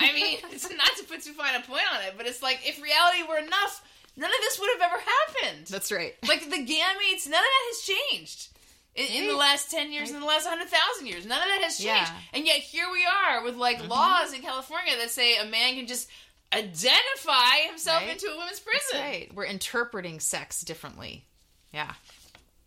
[0.00, 2.60] I mean, it's not to put too fine a point on it, but it's like
[2.64, 3.82] if reality were enough,
[4.16, 6.14] none of this would have ever happened That's right.
[6.28, 8.48] like the gametes, none of that has changed
[8.94, 11.26] in, in the last ten years, in the last hundred thousand years.
[11.26, 12.04] None of that has changed, Yeah.
[12.06, 12.36] Mm-hmm.
[12.36, 15.86] and yet here we are with like laws in California that say a man can
[15.86, 16.08] just
[16.52, 18.12] identify himself Right.
[18.12, 19.00] into a women's That's prison.
[19.00, 19.34] right.
[19.34, 21.24] We're interpreting sex differently.
[21.72, 21.92] Yeah.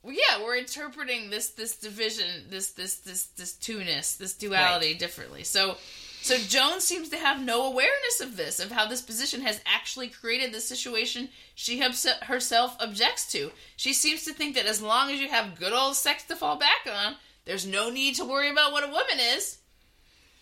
[0.04, 5.44] Well, yeah, we're interpreting this this division, this this this this two-ness, this duality differently.
[5.44, 5.78] So.
[6.22, 10.10] So Jones seems to have no awareness of this, of how this position has actually
[10.10, 13.52] created the situation she herself objects to.
[13.78, 16.58] She seems to think that as long as you have good old sex to fall
[16.58, 17.16] back on,
[17.46, 19.58] there's no need to worry about what a woman is.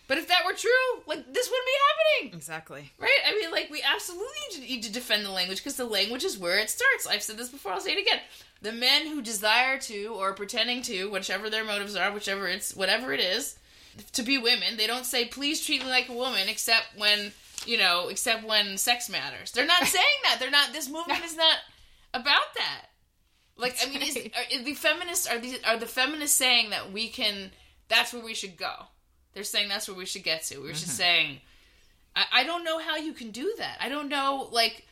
[0.08, 2.36] But if that were true, like this wouldn't be happening.
[2.36, 2.92] Exactly.
[2.98, 3.10] Right?
[3.26, 4.26] I mean, like, we absolutely
[4.60, 7.06] need to defend the language because the language is where it starts.
[7.06, 8.20] I've said this before, I'll say it again.
[8.62, 13.12] The men who desire to, or pretending to, whichever their motives are, whichever it's, whatever
[13.12, 13.58] it is,
[14.12, 17.32] to be women, they don't say, please treat me like a woman, except when,
[17.66, 19.52] you know, except when sex matters.
[19.52, 20.38] They're not saying that.
[20.40, 21.58] They're not, this movement is not
[22.14, 22.86] about that.
[23.56, 27.08] Like, I mean, is, are, the feminists, are, these, are the feminists saying that we
[27.08, 27.50] can,
[27.88, 28.72] that's where we should go?
[29.34, 30.58] They're saying that's where we should get to.
[30.58, 30.92] We're just mm-hmm.
[30.92, 31.40] saying,
[32.14, 33.78] I, I don't know how you can do that.
[33.80, 34.86] I don't know, like,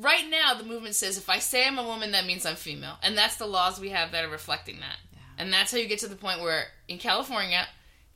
[0.00, 2.96] right now the movement says if I say I'm a woman, that means I'm female.
[3.02, 4.98] And that's the laws we have that are reflecting that.
[5.38, 7.66] And that's how you get to the point where in California,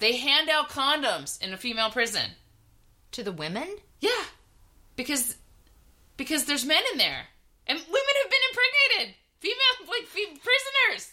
[0.01, 2.33] they hand out condoms in a female prison.
[3.13, 3.69] To the women?
[4.01, 4.25] Yeah.
[4.97, 5.37] Because
[6.17, 7.27] because there's men in there.
[7.67, 9.15] And women have been impregnated.
[9.41, 11.11] Female like fe- prisoners.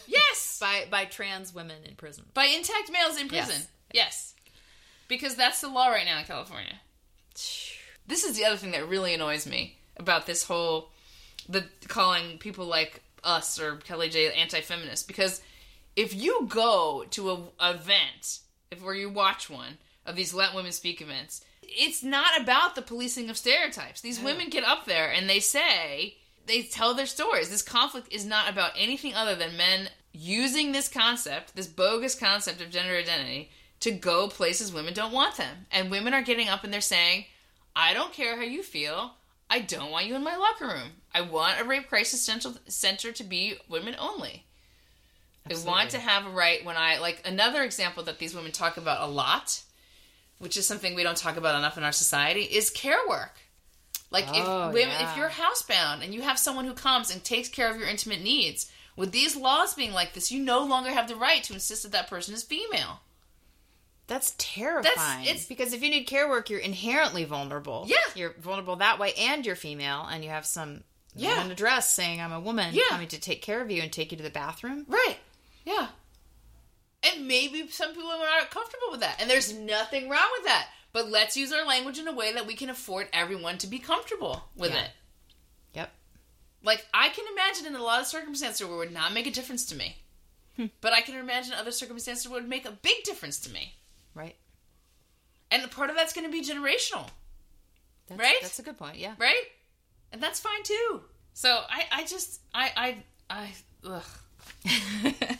[0.06, 0.58] Yes.
[0.60, 2.24] by by trans women in prison.
[2.34, 3.56] By intact males in prison.
[3.56, 3.68] Yes.
[3.92, 4.34] Yes.
[5.08, 6.74] Because that's the law right now in California.
[8.06, 10.88] This is the other thing that really annoys me about this whole
[11.46, 15.42] the calling people like us or Kellie-Jay anti-feminist because
[15.98, 18.40] if you go to a event
[18.70, 22.82] if where you watch one of these let women speak events it's not about the
[22.82, 27.50] policing of stereotypes these women get up there and they say they tell their stories
[27.50, 32.60] this conflict is not about anything other than men using this concept this bogus concept
[32.60, 36.64] of gender identity to go places women don't want them and women are getting up
[36.64, 37.24] and they're saying
[37.80, 39.12] I don't care how you feel.
[39.48, 40.90] I don't want you in my locker room.
[41.14, 44.46] I want a rape crisis central center to be women only.
[45.52, 48.76] I want to have a right when I like another example that these women talk
[48.76, 49.62] about a lot,
[50.38, 53.38] which is something we don't talk about enough in our society, is care work.
[54.10, 55.10] Like Oh, if women, yeah.
[55.10, 58.22] if you're housebound and you have someone who comes and takes care of your intimate
[58.22, 61.82] needs, with these laws being like this, you no longer have the right to insist
[61.84, 63.00] that that person is female.
[64.06, 65.24] That's terrifying.
[65.26, 67.84] it's- because if you need care work, you're inherently vulnerable.
[67.86, 67.96] Yeah.
[68.14, 70.82] You're vulnerable that way, and you're female, and you have some
[71.14, 71.44] Yeah.
[71.44, 72.84] in a dress saying, I'm a woman, Yeah.
[72.88, 74.86] coming to take care of you and take you to the bathroom.
[74.88, 75.18] Right.
[75.64, 75.88] Yeah.
[77.02, 79.20] And maybe some people are not comfortable with that.
[79.20, 80.68] And there's nothing wrong with that.
[80.92, 83.78] But let's use our language in a way that we can afford everyone to be
[83.78, 84.84] comfortable with Yeah.
[84.84, 84.90] it.
[85.74, 85.90] Yep.
[86.64, 89.30] Like, I can imagine in a lot of circumstances where it would not make a
[89.30, 89.96] difference to me.
[90.56, 90.66] Hmm.
[90.80, 93.74] But I can imagine other circumstances where it would make a big difference to me.
[94.14, 94.34] Right.
[95.50, 97.08] And part of that's going to be generational,
[98.08, 98.36] That's, Right?
[98.42, 98.96] That's a good point.
[98.96, 99.14] Yeah.
[99.18, 99.44] right?
[100.10, 101.02] And that's fine too.
[101.34, 103.52] So I, I just, I, I, I,
[103.88, 104.02] ugh.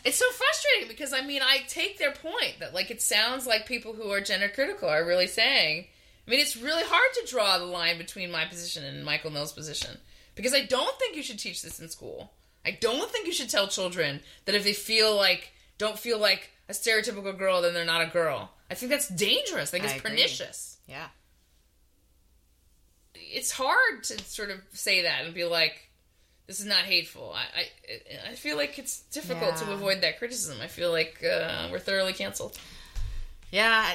[0.05, 3.65] It's so frustrating because I mean I take their point that like it sounds like
[3.67, 5.85] people who are gender critical are really saying
[6.27, 9.51] I mean it's really hard to draw the line between my position and Michael Mill's
[9.51, 9.97] position
[10.35, 12.31] because I don't think you should teach this in school.
[12.65, 16.51] I don't think you should tell children that if they feel like don't feel like
[16.69, 18.51] a stereotypical girl then they're not a girl.
[18.71, 19.69] I think that's dangerous.
[19.69, 20.11] I think I it's agree.
[20.11, 20.77] pernicious.
[20.87, 21.07] yeah.
[23.15, 25.88] It's hard to sort of say that and be like
[26.49, 27.31] this is not hateful.
[27.35, 30.57] I I, I feel like it's difficult to avoid that criticism.
[30.59, 32.57] I feel like uh, we're thoroughly canceled.
[33.51, 33.87] Yeah.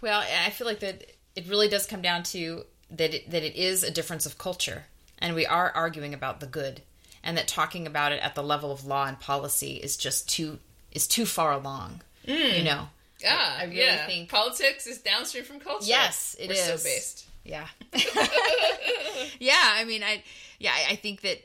[0.00, 1.04] Well, I feel like that
[1.36, 4.86] it really does come down to that it, that it is a difference of culture,
[5.18, 6.80] and we are arguing about the good,
[7.22, 10.60] and that talking about it at the level of law and policy is just too
[10.90, 12.00] is too far along.
[12.24, 12.88] You know.
[13.20, 14.06] Yeah, I really yeah.
[14.06, 15.84] think- politics is downstream from culture.
[15.86, 16.62] Yes, it we're is.
[16.62, 17.26] so based.
[17.44, 17.66] Yeah.
[19.38, 20.22] yeah, I mean, I
[20.58, 21.38] yeah, I think that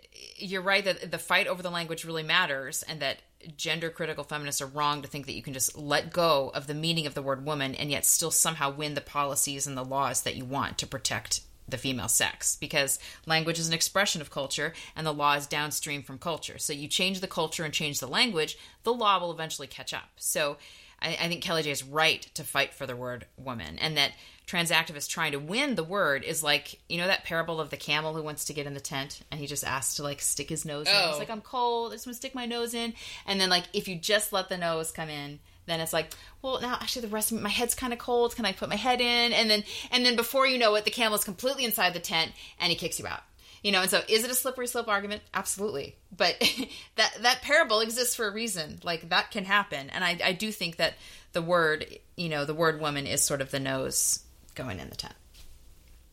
[0.43, 3.21] you're right that the fight over the language really matters, and that
[3.57, 6.73] gender critical feminists are wrong to think that you can just let go of the
[6.73, 10.21] meaning of the word woman and yet still somehow win the policies and the laws
[10.21, 14.73] that you want to protect the female sex because language is an expression of culture
[14.95, 16.57] and the law is downstream from culture.
[16.57, 20.09] So you change the culture and change the language, the law will eventually catch up.
[20.17, 20.57] So
[21.01, 24.11] I, I think Kellie-Jay is right to fight for the word woman, and that
[24.45, 27.77] trans activists trying to win the word is like you know that parable of the
[27.77, 30.49] camel who wants to get in the tent and he just asks to like stick
[30.49, 30.93] his nose in.
[30.95, 31.09] Oh.
[31.11, 32.93] It's like I'm cold, I just want to stick my nose in,
[33.25, 35.39] and then like if you just let the nose come in.
[35.65, 38.35] Then it's like, well, now actually the rest of my head's kind of cold.
[38.35, 39.31] Can I put my head in?
[39.31, 42.33] And then, and then before you know it, the camel is completely inside the tent,
[42.59, 43.21] and he kicks you out.
[43.63, 45.21] You know, and so is it a slippery slope argument?
[45.33, 45.95] Absolutely.
[46.15, 46.35] But
[46.97, 48.79] that that parable exists for a reason.
[48.83, 49.89] Like that can happen.
[49.89, 50.95] And I, I do think that
[51.31, 51.85] the word,
[52.17, 54.19] you know, the word woman is sort of the nose
[54.53, 55.15] going in the tent.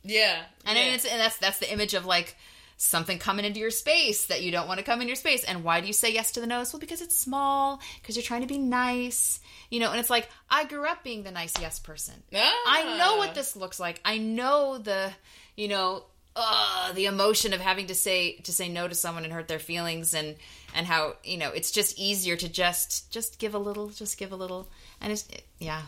[0.03, 0.95] Yeah, And yeah.
[0.95, 2.37] It's, and that's that's the image of like
[2.79, 5.45] something coming into your space that you don't want to come in your space.
[5.45, 6.73] And why do you say yes to the nose?
[6.73, 9.91] Well, because it's small, because you're trying to be nice, you know.
[9.91, 12.15] And it's like I grew up being the nice yes person.
[12.35, 12.53] Ah.
[12.67, 14.01] I know what this looks like.
[14.05, 15.13] I know the,
[15.57, 19.33] you know, uh, the emotion of having to say to say no to someone and
[19.33, 20.37] hurt their feelings, and
[20.75, 24.33] and how you know it's just easier to just just give a little, just give
[24.33, 24.71] a little,
[25.03, 25.29] and it's
[25.59, 25.83] yeah,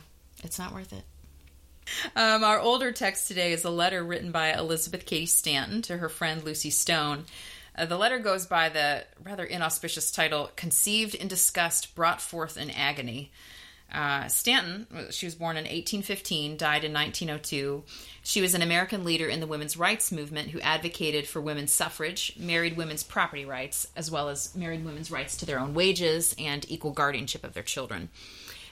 [0.45, 1.05] it's not worth it.
[2.17, 6.09] Um, our older text today is a letter written by Elizabeth Cady Stanton to her
[6.09, 7.25] friend Lucy Stone.
[7.77, 12.71] Uh, the letter goes by the rather inauspicious title Conceived in Disgust, Brought Forth in
[12.71, 13.31] Agony.
[13.93, 17.83] Uh, Stanton, she was born in 1815, died in 1902.
[18.23, 22.35] She was an American leader in the women's rights movement who advocated for women's suffrage,
[22.39, 26.65] married women's property rights, as well as married women's rights to their own wages and
[26.71, 28.09] equal guardianship of their children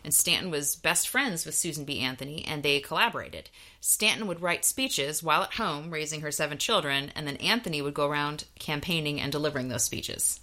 [0.04, 2.00] and Stanton was best friends with Susan B.
[2.00, 3.50] Anthony, and they collaborated.
[3.80, 7.94] Stanton would write speeches while at home raising her seven children, and then Anthony would
[7.94, 10.40] go around campaigning and delivering those speeches.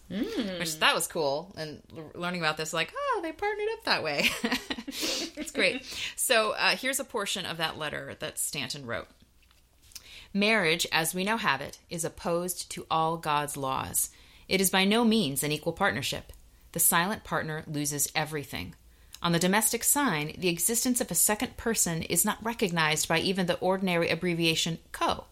[0.60, 1.82] Which that was cool, and
[2.16, 4.30] learning about this, like, oh, they partnered up that way.
[4.88, 5.84] it's great.
[6.16, 9.08] So uh, here's a portion of that letter that Stanton wrote.
[10.34, 14.10] Marriage, as we now have it, is opposed to all God's laws.
[14.48, 16.32] It is by no means an equal partnership.
[16.74, 18.76] The silent partner loses everything.
[19.22, 23.48] On the domestic sign, the existence of a second person is not recognized by even
[23.48, 25.26] the ordinary abbreviation co.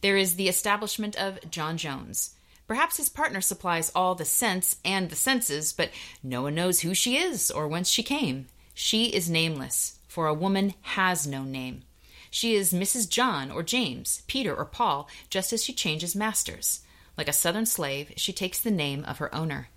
[0.00, 2.34] There is the establishment of John Jones.
[2.66, 5.90] Perhaps his partner supplies all the sense and the senses, but
[6.22, 8.46] no one knows who she is or whence she came.
[8.74, 11.82] She is nameless, for a woman has no name.
[12.30, 13.08] She is Mrs.
[13.08, 16.80] John or James, Peter or Paul, just as she changes masters.
[17.16, 19.68] Like a southern slave, she takes the name of her owner.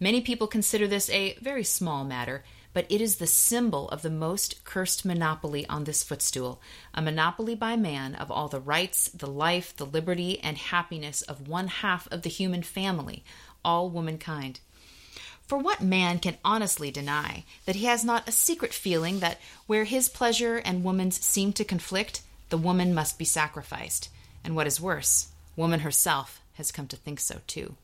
[0.00, 2.42] Many people consider this a very small matter,
[2.72, 6.60] but it is the symbol of the most cursed monopoly on this footstool
[6.94, 11.48] a monopoly by man of all the rights, the life, the liberty, and happiness of
[11.48, 13.24] one half of the human family,
[13.64, 14.60] all womankind.
[15.46, 19.84] For what man can honestly deny that he has not a secret feeling that where
[19.84, 24.08] his pleasure and woman's seem to conflict, the woman must be sacrificed?
[24.44, 27.76] And what is worse, woman herself has come to think so too.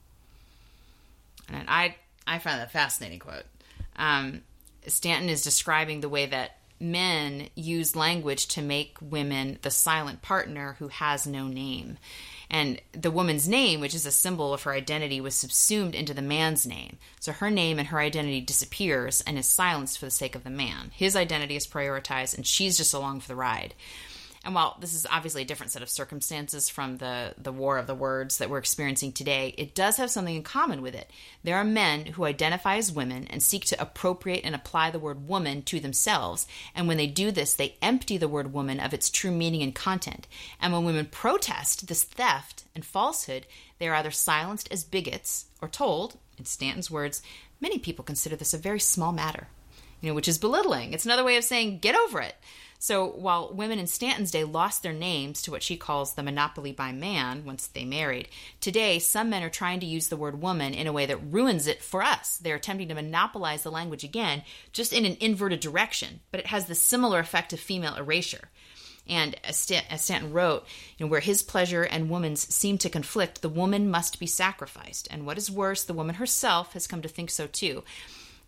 [1.52, 3.44] And I, I find that a fascinating quote.
[3.96, 4.42] Um,
[4.86, 10.76] Stanton is describing the way that men use language to make women the silent partner
[10.78, 11.98] who has no name.
[12.50, 16.22] And the woman's name, which is a symbol of her identity, was subsumed into the
[16.22, 16.96] man's name.
[17.20, 20.50] So her name and her identity disappears and is silenced for the sake of the
[20.50, 20.90] man.
[20.94, 23.74] His identity is prioritized, and she's just along for the ride.
[24.48, 27.86] And while this is obviously a different set of circumstances from the, the war of
[27.86, 31.10] the words that we're experiencing today, it does have something in common with it.
[31.44, 35.28] There are men who identify as women and seek to appropriate and apply the word
[35.28, 36.46] woman to themselves.
[36.74, 39.74] And when they do this, they empty the word woman of its true meaning and
[39.74, 40.26] content.
[40.62, 43.44] And when women protest this theft and falsehood,
[43.78, 47.20] they are either silenced as bigots or told, in Stanton's words,
[47.60, 49.48] many people consider this a very small matter,
[50.00, 50.94] you know, which is belittling.
[50.94, 52.36] It's another way of saying, get over it.
[52.78, 56.70] So while women in Stanton's day lost their names to what she calls the monopoly
[56.70, 58.28] by man once they married,
[58.60, 61.66] today some men are trying to use the word woman in a way that ruins
[61.66, 62.36] it for us.
[62.36, 66.66] They're attempting to monopolize the language again, just in an inverted direction, but it has
[66.66, 68.48] the similar effect of female erasure.
[69.08, 70.66] And as, Stanton wrote,
[70.98, 75.08] you know, where his pleasure and woman's seem to conflict, the woman must be sacrificed.
[75.10, 77.82] And what is worse, the woman herself has come to think so too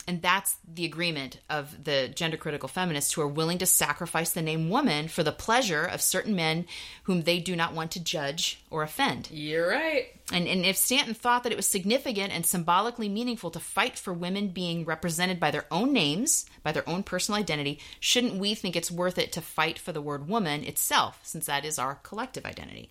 [0.07, 4.43] and that's the agreement of the gender critical feminists who are willing to sacrifice the
[4.43, 6.67] name woman for the pleasure of certain men
[7.05, 9.29] whom they do not want to judge or offend.
[9.31, 10.09] You're right.
[10.33, 14.13] And, and if Stanton thought that it was significant and symbolically meaningful to fight for
[14.13, 18.77] women being represented by their own names, by their own personal identity, shouldn't we think
[18.77, 22.47] it's worth it to fight for the word woman itself, since that is our collective
[22.47, 22.91] identity?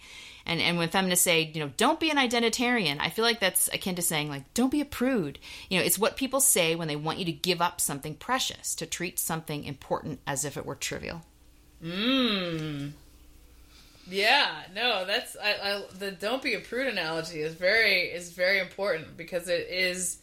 [0.49, 3.67] And, and when feminists say, you know, don't be an identitarian, I feel like that's
[3.67, 5.37] akin to saying, like, don't be a prude.
[5.69, 8.73] You know, it's what people say when they want you to give up something precious,
[8.75, 11.21] to treat something important as if it were trivial.
[11.83, 12.93] Mmm.
[14.07, 18.57] Yeah, no, that's I, I, the "don't be a prude" analogy is very is very
[18.57, 20.17] important because it is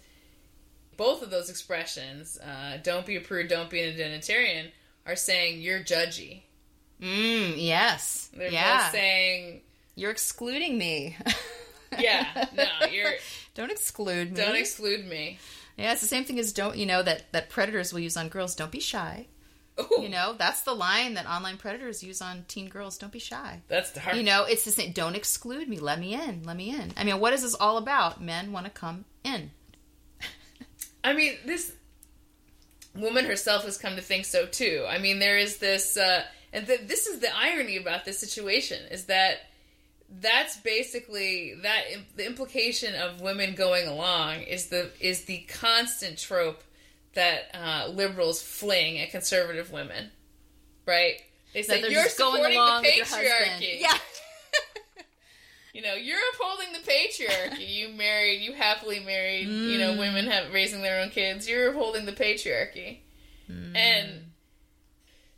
[0.97, 2.37] both of those expressions.
[2.37, 4.72] Uh, "Don't be a prude," "Don't be an identitarian"
[5.07, 6.43] are saying you're judgy.
[7.01, 8.83] Mm, yes, they're yeah.
[8.83, 9.61] both saying
[9.97, 11.16] you're excluding me.
[11.99, 13.12] yeah, no, you're
[13.55, 14.36] don't exclude me.
[14.36, 15.38] Don't exclude me.
[15.76, 18.28] Yeah, it's the same thing as don't you know that that predators will use on
[18.28, 18.55] girls.
[18.55, 19.26] Don't be shy.
[19.78, 20.01] Ooh.
[20.01, 22.97] You know, that's the line that online predators use on teen girls.
[22.97, 23.61] Don't be shy.
[23.68, 24.16] That's dark.
[24.16, 24.92] You know, it's the same.
[24.92, 25.78] Don't exclude me.
[25.78, 26.44] Let me in.
[26.44, 26.92] Let me in.
[26.97, 28.22] I mean, what is this all about?
[28.22, 29.51] Men want to come in.
[31.05, 31.72] I mean, this
[32.94, 34.84] woman herself has come to think so too.
[34.88, 38.80] I mean, there is this, uh, and th- this is the irony about this situation
[38.90, 39.40] is that
[40.09, 41.83] that's basically that
[42.17, 46.63] the implication of women going along is the is the constant trope
[47.15, 50.11] that uh, liberals fling at conservative women,
[50.87, 51.17] right?
[51.55, 53.81] They say you're supporting the patriarchy.
[53.81, 53.97] Yeah.
[55.75, 57.69] you know, you're upholding the patriarchy.
[57.69, 59.49] you married, you happily married.
[59.49, 59.71] Mm.
[59.71, 59.99] You know, mm.
[59.99, 61.49] women have raising their own kids.
[61.49, 62.99] You're upholding the patriarchy,
[63.51, 63.75] mm.
[63.75, 64.27] and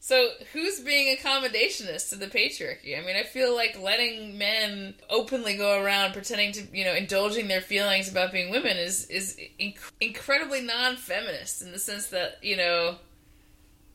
[0.08, 2.98] so who's being accommodationist to the patriarchy?
[2.98, 7.46] I mean, I feel like letting men openly go around pretending to, you know, indulging
[7.46, 12.56] their feelings about being women is is inc- incredibly non-feminist in the sense that you
[12.56, 12.96] know,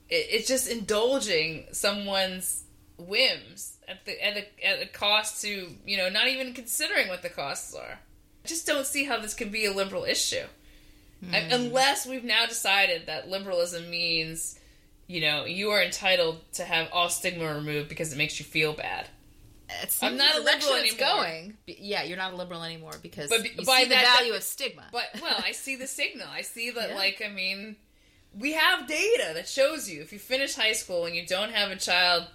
[0.07, 2.65] it, it's just indulging someone's
[2.99, 7.23] whims at the at a, at a cost to you know not even considering what
[7.23, 7.97] the costs are.
[8.45, 10.45] I just don't see how this can be a liberal issue,
[11.25, 11.33] mm.
[11.33, 14.59] I, unless we've now decided that liberalism means
[15.07, 18.73] you know, you are entitled to have all stigma removed because it makes you feel
[18.73, 19.07] bad.
[19.69, 20.99] Uh, I'm not a liberal anymore.
[20.99, 21.57] Going.
[21.67, 24.43] Yeah, you're not a liberal anymore because but you by see the value that, of
[24.43, 24.83] stigma.
[24.91, 26.27] But well, I see the signal.
[26.31, 26.95] I see that, yeah.
[26.95, 27.75] like, I mean,
[28.37, 31.71] we have data that shows you if you finish high school and you don't have
[31.71, 32.25] a child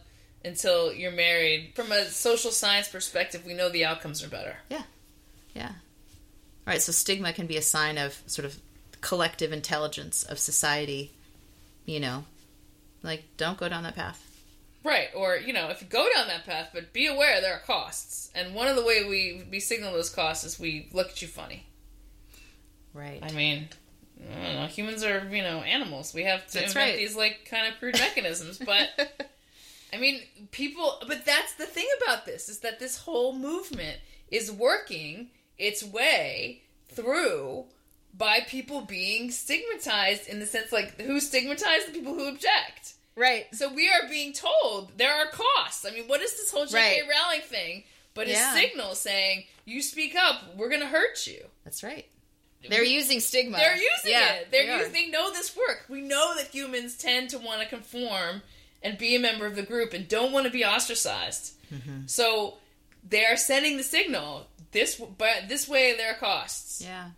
[0.44, 4.56] until you're married, from a social science perspective, we know the outcomes are better.
[4.70, 4.84] Yeah,
[5.54, 5.68] yeah.
[5.68, 6.82] All right.
[6.82, 8.58] So stigma can be a sign of sort of
[9.00, 11.12] collective intelligence of society.
[11.84, 12.24] You know,
[13.02, 14.24] like, don't go down that path.
[14.84, 17.60] Right, or you know, if you go down that path, but be aware there are
[17.60, 21.20] costs, and one of the way we we signal those costs is we look at
[21.20, 21.66] you funny.
[22.94, 23.18] Right.
[23.22, 23.68] I mean,
[24.34, 26.14] I know, humans are you know animals.
[26.14, 26.96] We have to that's invent right.
[26.96, 28.88] these like kind of crude mechanisms, but
[29.92, 30.22] I mean,
[30.52, 31.02] people.
[31.06, 33.98] But that's the thing about this is that this whole movement
[34.30, 37.64] is working its way through
[38.14, 42.94] by people being stigmatized in the sense like who stigmatized the people who object.
[43.16, 43.46] Right.
[43.52, 45.84] So we are being told there are costs.
[45.84, 47.02] I mean, what is this whole J.K.
[47.02, 47.08] Right.
[47.08, 47.84] Rowling thing?
[48.14, 48.54] But yeah.
[48.54, 51.44] a signal saying you speak up, we're going to hurt you.
[51.64, 52.06] That's right.
[52.68, 53.56] They're using stigma.
[53.56, 54.48] They're using Yeah, it.
[54.50, 54.78] They're they are.
[54.78, 55.84] using, they know this work.
[55.88, 58.42] We know that humans tend to want to conform
[58.82, 61.52] and be a member of the group and don't want to be ostracized.
[61.72, 62.06] Mm-hmm.
[62.06, 62.58] So
[63.08, 66.82] they are sending the signal this but this way there are costs.
[66.82, 67.10] Yeah.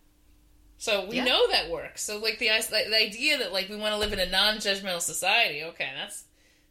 [0.81, 1.25] So we Yeah.
[1.25, 2.03] know that works.
[2.03, 5.63] So like the the idea that like we want to live in a non-judgmental society,
[5.63, 6.25] okay, that's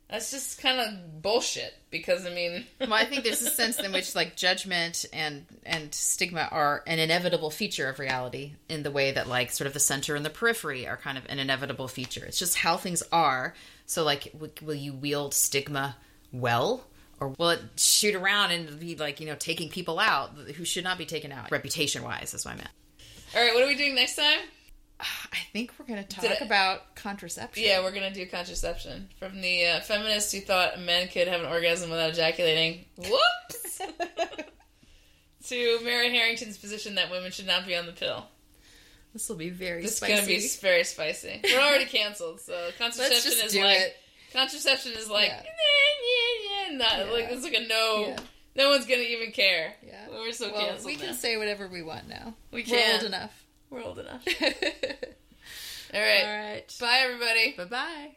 [0.10, 3.92] that's just kind of bullshit because I mean Well, I think there's a sense in
[3.92, 9.12] which like judgment and and stigma are an inevitable feature of reality in the way
[9.12, 12.26] that like sort of the center and the periphery are kind of an inevitable feature.
[12.26, 13.54] It's just how things are.
[13.86, 15.98] So like w- will you wield stigma
[16.32, 16.84] well
[17.20, 20.84] or will it shoot around and be like, you know, taking people out who should
[20.84, 22.70] not be taken out reputation wise is what I meant.
[23.36, 24.40] All right, what are we doing next time?
[25.00, 27.64] I think we're going to talk about contraception.
[27.64, 31.48] Yeah, we're gonna do contraception from the uh, feminists who thought men could have an
[31.48, 32.86] orgasm without ejaculating.
[32.98, 33.82] Whoops.
[35.48, 38.26] to Mary Harrington's position that women should not be on the pill.
[39.14, 41.40] This will be very This is gonna be very spicy.
[41.44, 43.96] We're already canceled, so contraception is like it.
[44.34, 45.42] contraception is like Yeah.
[45.44, 47.12] yeah, yeah, yeah, not Yeah.
[47.14, 48.06] like it's like a no.
[48.10, 48.20] Yeah.
[48.60, 49.74] No one's gonna even care.
[49.82, 50.08] Yeah.
[50.12, 50.86] we're so Well, canceled.
[50.86, 51.14] we can now.
[51.14, 52.36] say whatever we want now.
[52.52, 52.76] We can.
[52.76, 53.46] We're old enough.
[53.72, 54.24] we're old enough.
[54.28, 54.46] All
[55.94, 56.24] All right.
[56.26, 56.78] right.
[56.80, 57.54] Bye, everybody.
[57.58, 58.16] Bye bye.